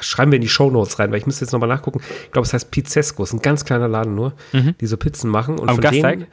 [0.00, 2.00] schreiben wir in die Shownotes rein, weil ich müsste jetzt nochmal nachgucken.
[2.24, 5.58] Ich glaube, es heißt Pizzesco, ist ein ganz kleiner Laden nur, die so Pizzen machen.
[5.58, 6.20] Und Am von Gasteig?
[6.20, 6.26] denen,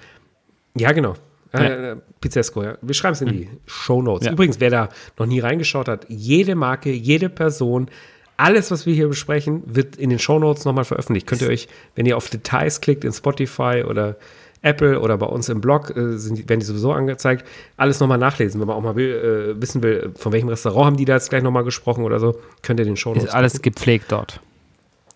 [0.77, 1.15] ja, genau.
[1.53, 1.59] Ja.
[1.59, 2.77] Äh, Pizzesco, ja.
[2.81, 4.27] Wir schreiben es in die Shownotes.
[4.27, 4.33] Ja.
[4.33, 7.89] Übrigens, wer da noch nie reingeschaut hat, jede Marke, jede Person,
[8.37, 11.27] alles, was wir hier besprechen, wird in den Shownotes nochmal veröffentlicht.
[11.27, 14.15] Könnt ihr euch, wenn ihr auf Details klickt in Spotify oder
[14.61, 17.45] Apple oder bei uns im Blog, äh, sind, werden die sowieso angezeigt,
[17.77, 18.59] alles nochmal nachlesen.
[18.59, 21.29] Wenn man auch mal will, äh, wissen will, von welchem Restaurant haben die da jetzt
[21.29, 24.39] gleich nochmal gesprochen oder so, könnt ihr den Shownotes Ist alles gepflegt dort.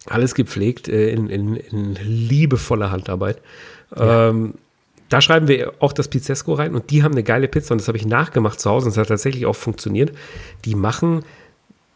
[0.08, 3.42] alles gepflegt äh, in, in, in liebevoller Handarbeit.
[3.96, 4.56] Ähm,
[5.10, 7.90] da schreiben wir auch das Pizzesco rein und die haben eine geile Pizza und das
[7.90, 10.14] habe ich nachgemacht zu Hause und es hat tatsächlich auch funktioniert.
[10.64, 11.26] Die machen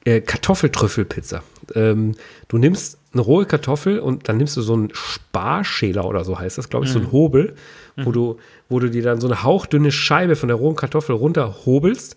[0.06, 1.44] äh, Kartoffeltrüffelpizza.
[1.74, 2.14] Ähm,
[2.48, 6.58] du nimmst eine rohe Kartoffel und dann nimmst du so einen Sparschäler oder so heißt
[6.58, 7.56] das, glaube ich, so einen Hobel,
[7.98, 8.38] wo, du,
[8.70, 12.16] wo du dir dann so eine hauchdünne Scheibe von der rohen Kartoffel runterhobelst.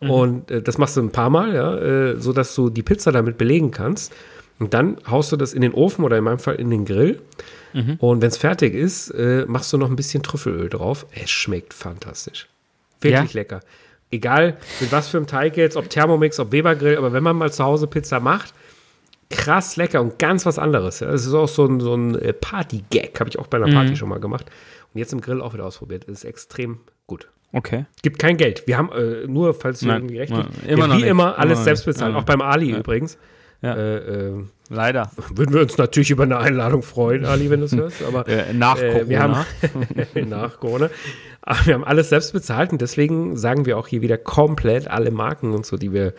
[0.00, 3.10] Und äh, das machst du ein paar Mal, ja, äh, so dass du die Pizza
[3.12, 4.12] damit belegen kannst.
[4.60, 7.20] Und dann haust du das in den Ofen oder in meinem Fall in den Grill.
[7.98, 11.06] Und wenn es fertig ist, äh, machst du noch ein bisschen Trüffelöl drauf.
[11.14, 12.48] Es schmeckt fantastisch.
[13.00, 13.40] Wirklich Ja?
[13.40, 13.60] lecker.
[14.10, 17.52] Egal mit was für einem Teig jetzt, ob Thermomix, ob Webergrill, aber wenn man mal
[17.52, 18.54] zu Hause Pizza macht,
[19.30, 21.00] krass lecker und ganz was anderes.
[21.00, 21.10] Ja.
[21.10, 23.96] Das ist auch so ein, so ein äh, Party-Gag, habe ich auch bei einer Party
[23.96, 24.46] schon mal gemacht.
[24.94, 26.04] Und jetzt im Grill auch wieder ausprobiert.
[26.04, 27.28] Ist extrem gut.
[27.52, 27.84] Okay.
[28.02, 28.66] Gibt kein Geld.
[28.66, 31.76] Wir haben äh, nur, falls Nein, irgendwie recht habt, immer noch wie immer alles Immer
[31.76, 32.00] selbst.
[32.00, 32.14] Ja.
[32.14, 32.78] Auch beim Ali Ja.
[32.78, 33.18] übrigens.
[33.60, 33.74] Ja.
[33.74, 33.96] Äh,
[34.28, 35.10] äh, Leider.
[35.34, 38.02] würden wir uns natürlich über eine Einladung freuen, Ali, wenn du es hörst.
[38.04, 39.46] Aber Äh, nach äh, wir Corona.
[40.14, 40.90] haben nach Corona.
[41.42, 45.10] Aber wir haben alles selbst bezahlt und deswegen sagen wir auch hier wieder komplett alle
[45.10, 46.12] Marken und so, die wir,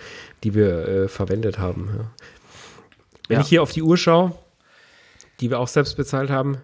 [0.44, 1.90] die wir äh, verwendet haben.
[1.98, 2.12] Ja.
[3.28, 3.42] Wenn Ja.
[3.42, 4.34] ich hier auf die Uhr schaue,
[5.40, 6.58] die wir auch selbst bezahlt haben,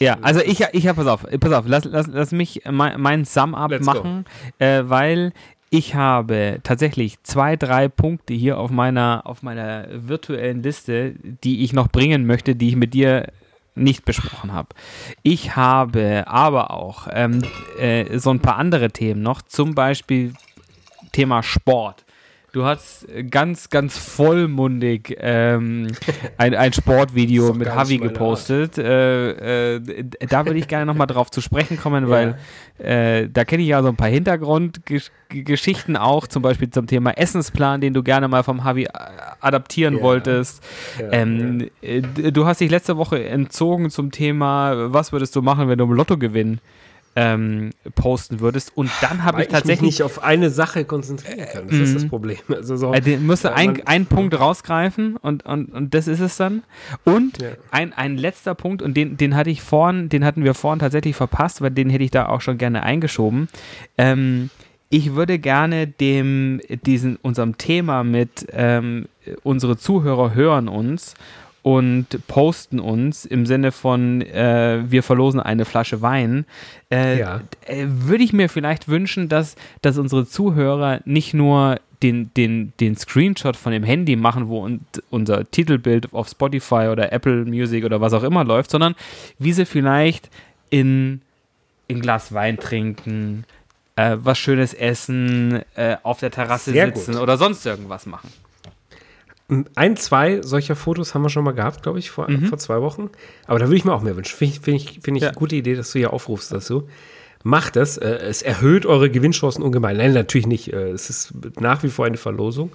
[0.00, 3.24] Ja, also ich, ich habe, pass auf, pass auf, lass, lass, lass mich mein, mein
[3.24, 4.24] Sum-Up machen,
[4.60, 5.32] äh, weil
[5.70, 11.14] ich habe tatsächlich zwei, drei Punkte hier auf meiner, auf meiner virtuellen Liste,
[11.44, 13.30] die ich noch bringen möchte, die ich mit dir
[13.74, 14.68] nicht besprochen habe.
[15.22, 17.42] Ich habe aber auch ähm,
[17.78, 20.32] äh, so ein paar andere Themen noch, zum Beispiel
[21.12, 22.04] Thema Sport.
[22.52, 25.88] Du hast ganz, ganz vollmundig ähm,
[26.38, 28.78] ein, ein Sportvideo mit Havi gepostet.
[28.78, 32.10] Äh, äh, da würde ich gerne nochmal drauf zu sprechen kommen, ja.
[32.10, 32.38] weil
[32.78, 37.82] äh, da kenne ich ja so ein paar Hintergrundgeschichten auch, zum Beispiel zum Thema Essensplan,
[37.82, 38.88] den du gerne mal vom Havi
[39.40, 40.02] adaptieren ja.
[40.02, 40.62] wolltest.
[40.98, 45.68] Ja, ähm, äh, du hast dich letzte Woche entzogen zum Thema, was würdest du machen,
[45.68, 46.60] wenn du im Lotto gewinnen
[47.18, 48.76] ähm, posten würdest.
[48.76, 49.74] Und dann habe ich tatsächlich.
[49.74, 51.66] Ich mich nicht auf eine Sache konzentrieren kann.
[51.66, 52.08] Das äh, ist das mhm.
[52.08, 52.38] Problem.
[52.48, 56.62] Also so, äh, musste ein, einen Punkt rausgreifen und, und, und das ist es dann.
[57.04, 57.50] Und ja.
[57.70, 61.16] ein, ein letzter Punkt, und den, den hatte ich vorhin, den hatten wir vorhin tatsächlich
[61.16, 63.48] verpasst, weil den hätte ich da auch schon gerne eingeschoben.
[63.96, 64.50] Ähm,
[64.90, 69.06] ich würde gerne dem, diesen, unserem Thema mit ähm,
[69.42, 71.14] unsere Zuhörer hören uns
[71.62, 76.46] und posten uns im Sinne von, äh, wir verlosen eine Flasche Wein,
[76.90, 77.40] äh, ja.
[77.66, 82.96] äh, würde ich mir vielleicht wünschen, dass, dass unsere Zuhörer nicht nur den, den, den
[82.96, 84.80] Screenshot von dem Handy machen, wo und
[85.10, 88.94] unser Titelbild auf Spotify oder Apple Music oder was auch immer läuft, sondern
[89.38, 90.30] wie sie vielleicht
[90.70, 91.20] in
[91.90, 93.44] ein Glas Wein trinken,
[93.96, 97.22] äh, was Schönes essen, äh, auf der Terrasse Sehr sitzen gut.
[97.22, 98.30] oder sonst irgendwas machen.
[99.74, 102.46] Ein, zwei solcher Fotos haben wir schon mal gehabt, glaube ich, vor, mhm.
[102.46, 103.08] vor zwei Wochen.
[103.46, 104.36] Aber da würde ich mir auch mehr wünschen.
[104.36, 105.30] Finde ich, find ich, find ich ja.
[105.30, 106.86] eine gute Idee, dass du hier aufrufst dazu.
[107.44, 107.96] Macht das.
[107.96, 109.96] Äh, es erhöht eure Gewinnchancen ungemein.
[109.96, 110.72] Nein, natürlich nicht.
[110.72, 112.72] Äh, es ist nach wie vor eine Verlosung.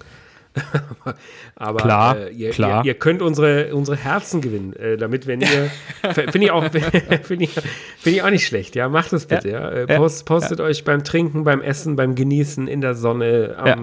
[1.56, 2.84] aber klar, äh, ihr, klar.
[2.84, 5.70] Ihr, ihr, könnt unsere, unsere Herzen gewinnen, äh, damit wenn ihr,
[6.12, 6.64] finde ich, auch,
[7.22, 9.78] find ich, find ich auch nicht schlecht, ja, macht es bitte, ja.
[9.80, 9.86] ja.
[9.86, 10.64] Post, postet ja.
[10.64, 13.78] euch beim Trinken, beim Essen, beim Genießen, in der Sonne, am, ja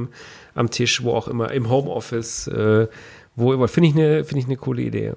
[0.55, 2.87] am Tisch, wo auch immer, im Homeoffice, äh,
[3.35, 3.67] wo immer.
[3.67, 5.13] Finde ich eine find ich coole Idee.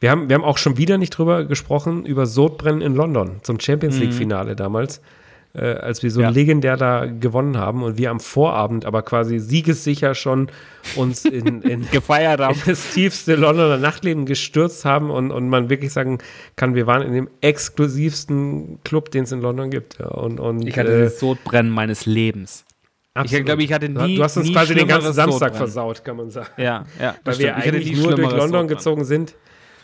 [0.00, 3.60] Wir haben, wir haben auch schon wieder nicht drüber gesprochen, über Sodbrennen in London zum
[3.60, 4.56] Champions League-Finale mhm.
[4.56, 5.00] damals,
[5.54, 6.30] äh, als wir so ja.
[6.30, 10.48] legendär da gewonnen haben und wir am Vorabend aber quasi siegessicher schon
[10.96, 12.54] uns in, in, gefeiert haben.
[12.54, 16.18] in das tiefste Londoner Nachtleben gestürzt haben und, und man wirklich sagen
[16.56, 19.98] kann, wir waren in dem exklusivsten Club, den es in London gibt.
[19.98, 22.64] Ja, und, und, ich hatte äh, das Sodbrennen meines Lebens.
[23.14, 23.40] Absolut.
[23.40, 24.16] Ich glaube, ich hatte nie.
[24.16, 26.48] Du hast uns quasi den ganzen Samstag versaut, kann man sagen.
[26.56, 27.14] Ja, ja.
[27.24, 29.34] Weil wir eigentlich nur durch London gezogen sind.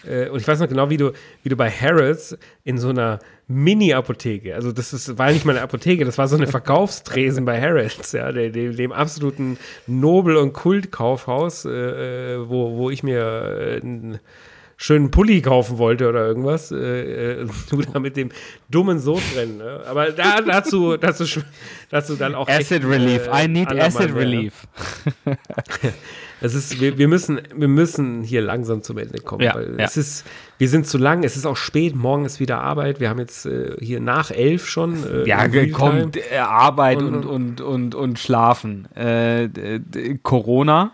[0.06, 3.18] Äh, und ich weiß noch genau, wie du, wie du bei Harrods in so einer
[3.48, 7.60] Mini-Apotheke, also das ist, war nicht mal eine Apotheke, das war so eine Verkaufstresen bei
[7.60, 14.18] Harrods, ja, dem, dem, absoluten Nobel- und Kultkaufhaus, äh, äh wo, wo ich mir äh,
[14.78, 16.70] schönen Pulli kaufen wollte oder irgendwas.
[16.70, 18.30] Äh, du da mit dem
[18.70, 19.58] dummen Sodbrennen.
[19.58, 19.80] Ne?
[19.86, 21.24] Aber da, dazu, dazu,
[21.90, 22.48] dazu dann auch.
[22.48, 23.26] Acid echt, Relief.
[23.26, 24.14] Äh, I need Acid?
[24.14, 24.66] Relief.
[26.40, 29.84] Es ist, wir, wir, müssen, wir müssen hier langsam zum Ende kommen, ja, weil ja.
[29.84, 30.24] es ist,
[30.58, 33.46] wir sind zu lang, es ist auch spät, morgen ist wieder Arbeit, wir haben jetzt
[33.46, 35.04] äh, hier nach elf schon.
[35.04, 38.86] Äh, ja, kommt äh, Arbeit und, und, und, und, und Schlafen.
[38.94, 39.48] Äh,
[40.22, 40.92] Corona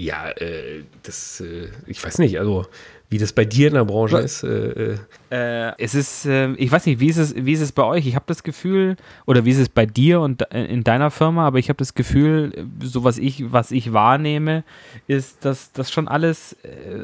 [0.00, 2.66] ja, äh, das, äh, ich weiß nicht, also
[3.10, 4.42] wie das bei dir in der Branche ist.
[4.42, 4.98] Äh, äh,
[5.30, 8.06] äh es ist, äh, ich weiß nicht, wie ist es, wie ist es bei euch?
[8.06, 11.58] Ich habe das Gefühl, oder wie ist es bei dir und in deiner Firma, aber
[11.58, 14.62] ich habe das Gefühl, so was ich, was ich wahrnehme,
[15.06, 16.56] ist, dass das schon alles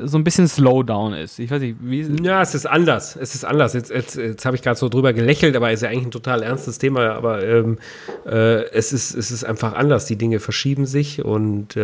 [0.05, 1.39] so ein bisschen Slowdown ist.
[1.39, 2.21] Ich weiß nicht, wie ist es?
[2.23, 3.17] Ja, es ist anders.
[3.17, 3.73] Es ist anders.
[3.73, 6.11] Jetzt, jetzt, jetzt habe ich gerade so drüber gelächelt, aber es ist ja eigentlich ein
[6.11, 7.13] total ernstes Thema.
[7.15, 7.79] Aber ähm,
[8.25, 10.07] es, ist, es ist einfach anders.
[10.07, 11.77] Die Dinge verschieben sich und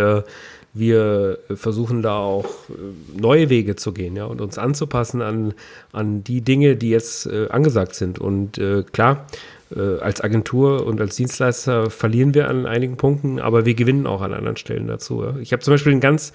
[0.72, 5.54] wir versuchen da auch äh, neue Wege zu gehen ja, und uns anzupassen an,
[5.92, 8.18] an die Dinge, die jetzt äh, angesagt sind.
[8.18, 9.26] Und äh, klar,
[9.74, 14.20] äh, als Agentur und als Dienstleister verlieren wir an einigen Punkten, aber wir gewinnen auch
[14.22, 15.24] an anderen Stellen dazu.
[15.24, 15.34] Ja.
[15.40, 16.32] Ich habe zum Beispiel einen ganz,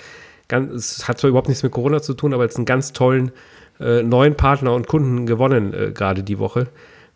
[0.48, 3.32] ganz, es hat zwar überhaupt nichts mit Corona zu tun, aber jetzt einen ganz tollen
[3.80, 6.68] äh, neuen Partner und Kunden gewonnen, äh, gerade die Woche.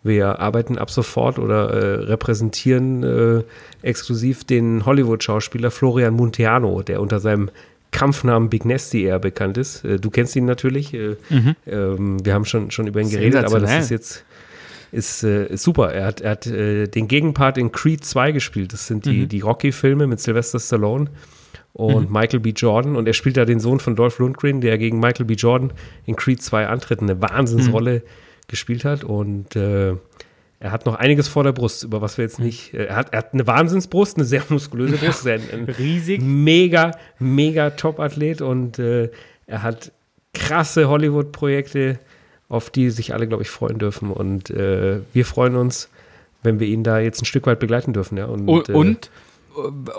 [0.01, 3.43] Wir arbeiten ab sofort oder äh, repräsentieren äh,
[3.81, 7.49] exklusiv den Hollywood-Schauspieler Florian Munteano, der unter seinem
[7.91, 9.83] Kampfnamen Big Nasty eher bekannt ist.
[9.83, 10.93] Äh, du kennst ihn natürlich.
[10.93, 11.55] Äh, mhm.
[11.67, 14.25] Ähm, wir haben schon, schon über ihn geredet, aber das ist jetzt
[14.91, 15.91] ist, äh, ist super.
[15.93, 18.73] Er hat, er hat äh, den Gegenpart in Creed 2 gespielt.
[18.73, 19.29] Das sind die, mhm.
[19.29, 21.09] die Rocky-Filme mit Sylvester Stallone
[21.73, 22.13] und mhm.
[22.13, 22.51] Michael B.
[22.51, 22.95] Jordan.
[22.95, 25.33] Und er spielt da den Sohn von Dolph Lundgren, der gegen Michael B.
[25.33, 25.73] Jordan
[26.05, 27.01] in Creed 2 antritt.
[27.01, 27.95] Eine Wahnsinnsrolle.
[27.95, 29.03] Mhm gespielt hat.
[29.03, 29.95] Und äh,
[30.59, 32.73] er hat noch einiges vor der Brust, über was wir jetzt nicht.
[32.73, 35.27] Äh, er, hat, er hat eine Wahnsinnsbrust, eine sehr muskulöse Brust.
[35.27, 36.21] ein, ein Riesig.
[36.21, 39.09] Mega, mega Top-Athlet und äh,
[39.47, 39.91] er hat
[40.33, 41.99] krasse Hollywood-Projekte,
[42.49, 44.11] auf die sich alle, glaube ich, freuen dürfen.
[44.11, 45.89] Und äh, wir freuen uns,
[46.43, 48.17] wenn wir ihn da jetzt ein Stück weit begleiten dürfen.
[48.17, 48.25] Ja.
[48.25, 49.09] Und, und, und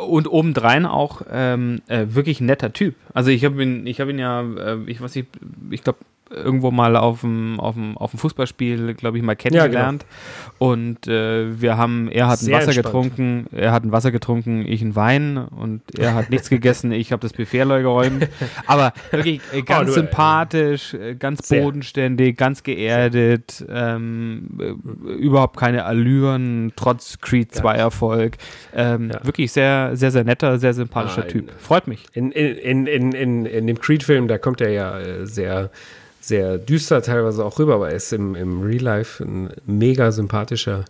[0.09, 2.95] und obendrein auch ähm, äh, wirklich ein netter Typ.
[3.13, 5.29] Also ich habe ihn, ich habe ihn ja, äh, ich weiß nicht,
[5.71, 5.99] ich glaube
[6.31, 10.05] irgendwo mal auf dem, auf dem, auf dem Fußballspiel, glaube ich, mal kennengelernt.
[10.05, 10.71] Ja, genau.
[10.71, 13.17] Und äh, wir haben, er hat Sehr ein Wasser entspannt.
[13.17, 17.11] getrunken, er hat ein Wasser getrunken, ich ein Wein und er hat nichts gegessen, ich
[17.13, 18.29] habe das Buffet leer geräumt.
[18.67, 21.63] Aber wirklich äh, ganz oh, du, sympathisch, äh, ganz Sehr.
[21.63, 28.37] bodenständig, ganz geerdet, ähm, äh, überhaupt keine Allüren, trotz Creed 2 Erfolg.
[28.75, 29.25] Ähm, ja.
[29.25, 31.31] Wirklich sehr, sehr, sehr netter, sehr sympathischer Nein.
[31.31, 31.53] Typ.
[31.59, 32.07] Freut mich.
[32.13, 35.71] In, in, in, in, in dem Creed-Film, da kommt er ja sehr
[36.21, 40.85] sehr düster teilweise auch rüber, aber er ist im, im Real Life ein mega sympathischer,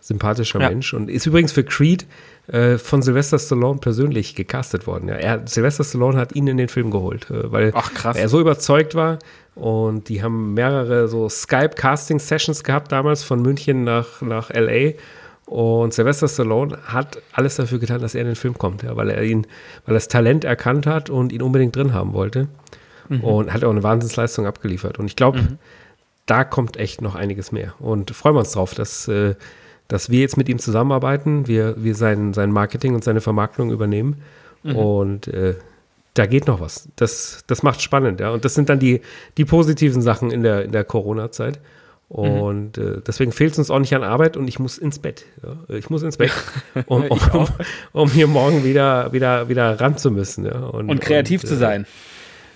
[0.00, 0.68] sympathischer ja.
[0.68, 2.06] Mensch und ist übrigens für Creed
[2.46, 5.08] äh, von Sylvester Stallone persönlich gecastet worden.
[5.08, 8.40] Ja, er, Sylvester Stallone hat ihn in den Film geholt, äh, weil Ach, er so
[8.40, 9.18] überzeugt war
[9.56, 14.94] und die haben mehrere so Skype-Casting-Sessions gehabt damals von München nach, nach L.A.,
[15.46, 19.08] und Sylvester Stallone hat alles dafür getan, dass er in den Film kommt, ja, weil
[19.08, 19.46] er ihn,
[19.86, 22.48] weil er das Talent erkannt hat und ihn unbedingt drin haben wollte
[23.08, 23.24] mhm.
[23.24, 24.98] und hat auch eine Wahnsinnsleistung abgeliefert.
[24.98, 25.58] Und ich glaube, mhm.
[26.26, 27.74] da kommt echt noch einiges mehr.
[27.78, 29.34] Und freuen wir uns drauf, dass, äh,
[29.88, 34.22] dass wir jetzt mit ihm zusammenarbeiten, wir, wir sein, sein Marketing und seine Vermarktung übernehmen.
[34.62, 34.76] Mhm.
[34.76, 35.54] Und äh,
[36.14, 36.88] da geht noch was.
[36.96, 38.30] Das, das macht spannend, ja.
[38.30, 39.00] Und das sind dann die,
[39.36, 41.60] die positiven Sachen in der, in der Corona-Zeit.
[42.08, 45.26] Und äh, deswegen fehlt es uns auch nicht an Arbeit und ich muss ins Bett.
[45.42, 45.76] Ja.
[45.76, 46.32] Ich muss ins Bett,
[46.86, 47.46] um, um, um,
[47.92, 50.46] um, hier morgen wieder, wieder, wieder ran zu müssen.
[50.46, 50.58] Ja.
[50.58, 51.86] Und, und kreativ und, zu sein.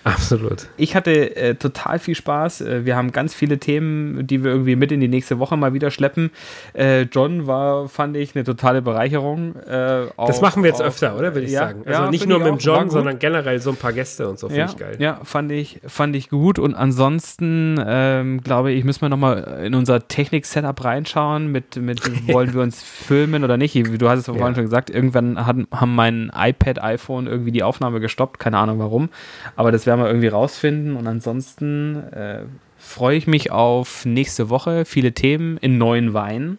[0.04, 0.66] Absolut.
[0.76, 2.62] Ich hatte äh, total viel Spaß.
[2.62, 5.74] Äh, wir haben ganz viele Themen, die wir irgendwie mit in die nächste Woche mal
[5.74, 6.30] wieder schleppen.
[6.74, 9.54] Äh, John war, fand ich, eine totale Bereicherung.
[9.56, 11.34] Äh, auf, das machen wir jetzt auf, öfter, oder?
[11.34, 11.82] Würde ich ja, sagen.
[11.86, 14.48] Also ja, nicht nur mit John, sondern generell so ein paar Gäste und so.
[14.48, 14.96] Finde ja, ich geil.
[14.98, 16.58] Ja, fand ich, fand ich gut.
[16.58, 21.52] Und ansonsten, ähm, glaube ich, müssen wir nochmal in unser Technik-Setup reinschauen.
[21.52, 22.00] Mit, mit
[22.32, 23.76] wollen wir uns filmen oder nicht?
[23.76, 28.00] Du hast es vorhin schon gesagt, irgendwann hat, haben mein iPad, iPhone irgendwie die Aufnahme
[28.00, 28.40] gestoppt.
[28.40, 29.08] Keine Ahnung warum.
[29.54, 30.96] Aber das wäre werden wir irgendwie rausfinden.
[30.96, 32.42] Und ansonsten äh,
[32.78, 34.84] freue ich mich auf nächste Woche.
[34.84, 36.58] Viele Themen in neuen Weinen.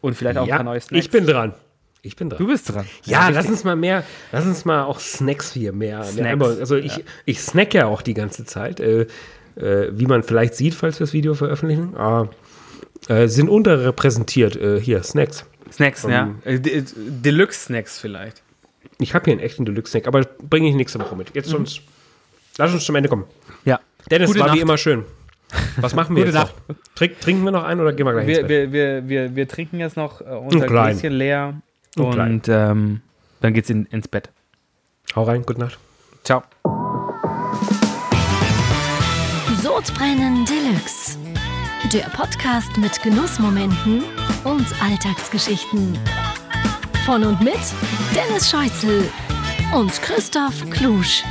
[0.00, 1.04] Und vielleicht auch ja, ein paar neue Snacks.
[1.04, 1.54] Ich bin dran.
[2.02, 2.38] Ich bin dran.
[2.38, 2.86] Du bist dran.
[3.04, 6.04] Ja, ja lass uns mal mehr, lass uns mal auch Snacks hier mehr.
[6.04, 6.38] Snacks.
[6.38, 7.02] mehr also ich, ja.
[7.24, 8.78] ich snack ja auch die ganze Zeit.
[8.78, 9.06] Äh,
[9.56, 11.94] äh, wie man vielleicht sieht, falls wir das Video veröffentlichen.
[13.08, 15.44] Äh, sind unterrepräsentiert äh, hier, Snacks.
[15.72, 16.34] Snacks, um, ja.
[16.44, 18.42] Äh, Deluxe-Snacks vielleicht.
[18.98, 21.34] Ich habe hier einen echten Deluxe-Snack, aber bringe ich nächste Woche mit.
[21.34, 21.66] Jetzt mhm.
[22.58, 23.24] Lass uns zum Ende kommen.
[23.64, 23.80] Ja.
[24.10, 24.56] Dennis, Gute war Nacht.
[24.56, 25.04] wie immer schön.
[25.76, 26.68] Was machen wir Gute jetzt Nacht.
[26.68, 26.76] noch?
[26.94, 28.72] Trink, trinken wir noch einen oder gehen wir gleich wir, ins Bett?
[28.72, 31.54] Wir, wir, wir, wir trinken jetzt noch äh, unser Gläschen leer
[31.96, 33.00] und, und ähm,
[33.40, 34.30] dann geht's in, ins Bett.
[35.14, 35.78] Hau rein, gute Nacht.
[36.24, 36.42] Ciao.
[39.62, 41.18] Sodbrennen Deluxe.
[41.92, 44.02] Der Podcast mit Genussmomenten
[44.44, 45.96] und Alltagsgeschichten.
[47.04, 47.54] Von und mit
[48.14, 49.08] Dennis Scheuzel
[49.72, 51.22] und Christoph Klusch.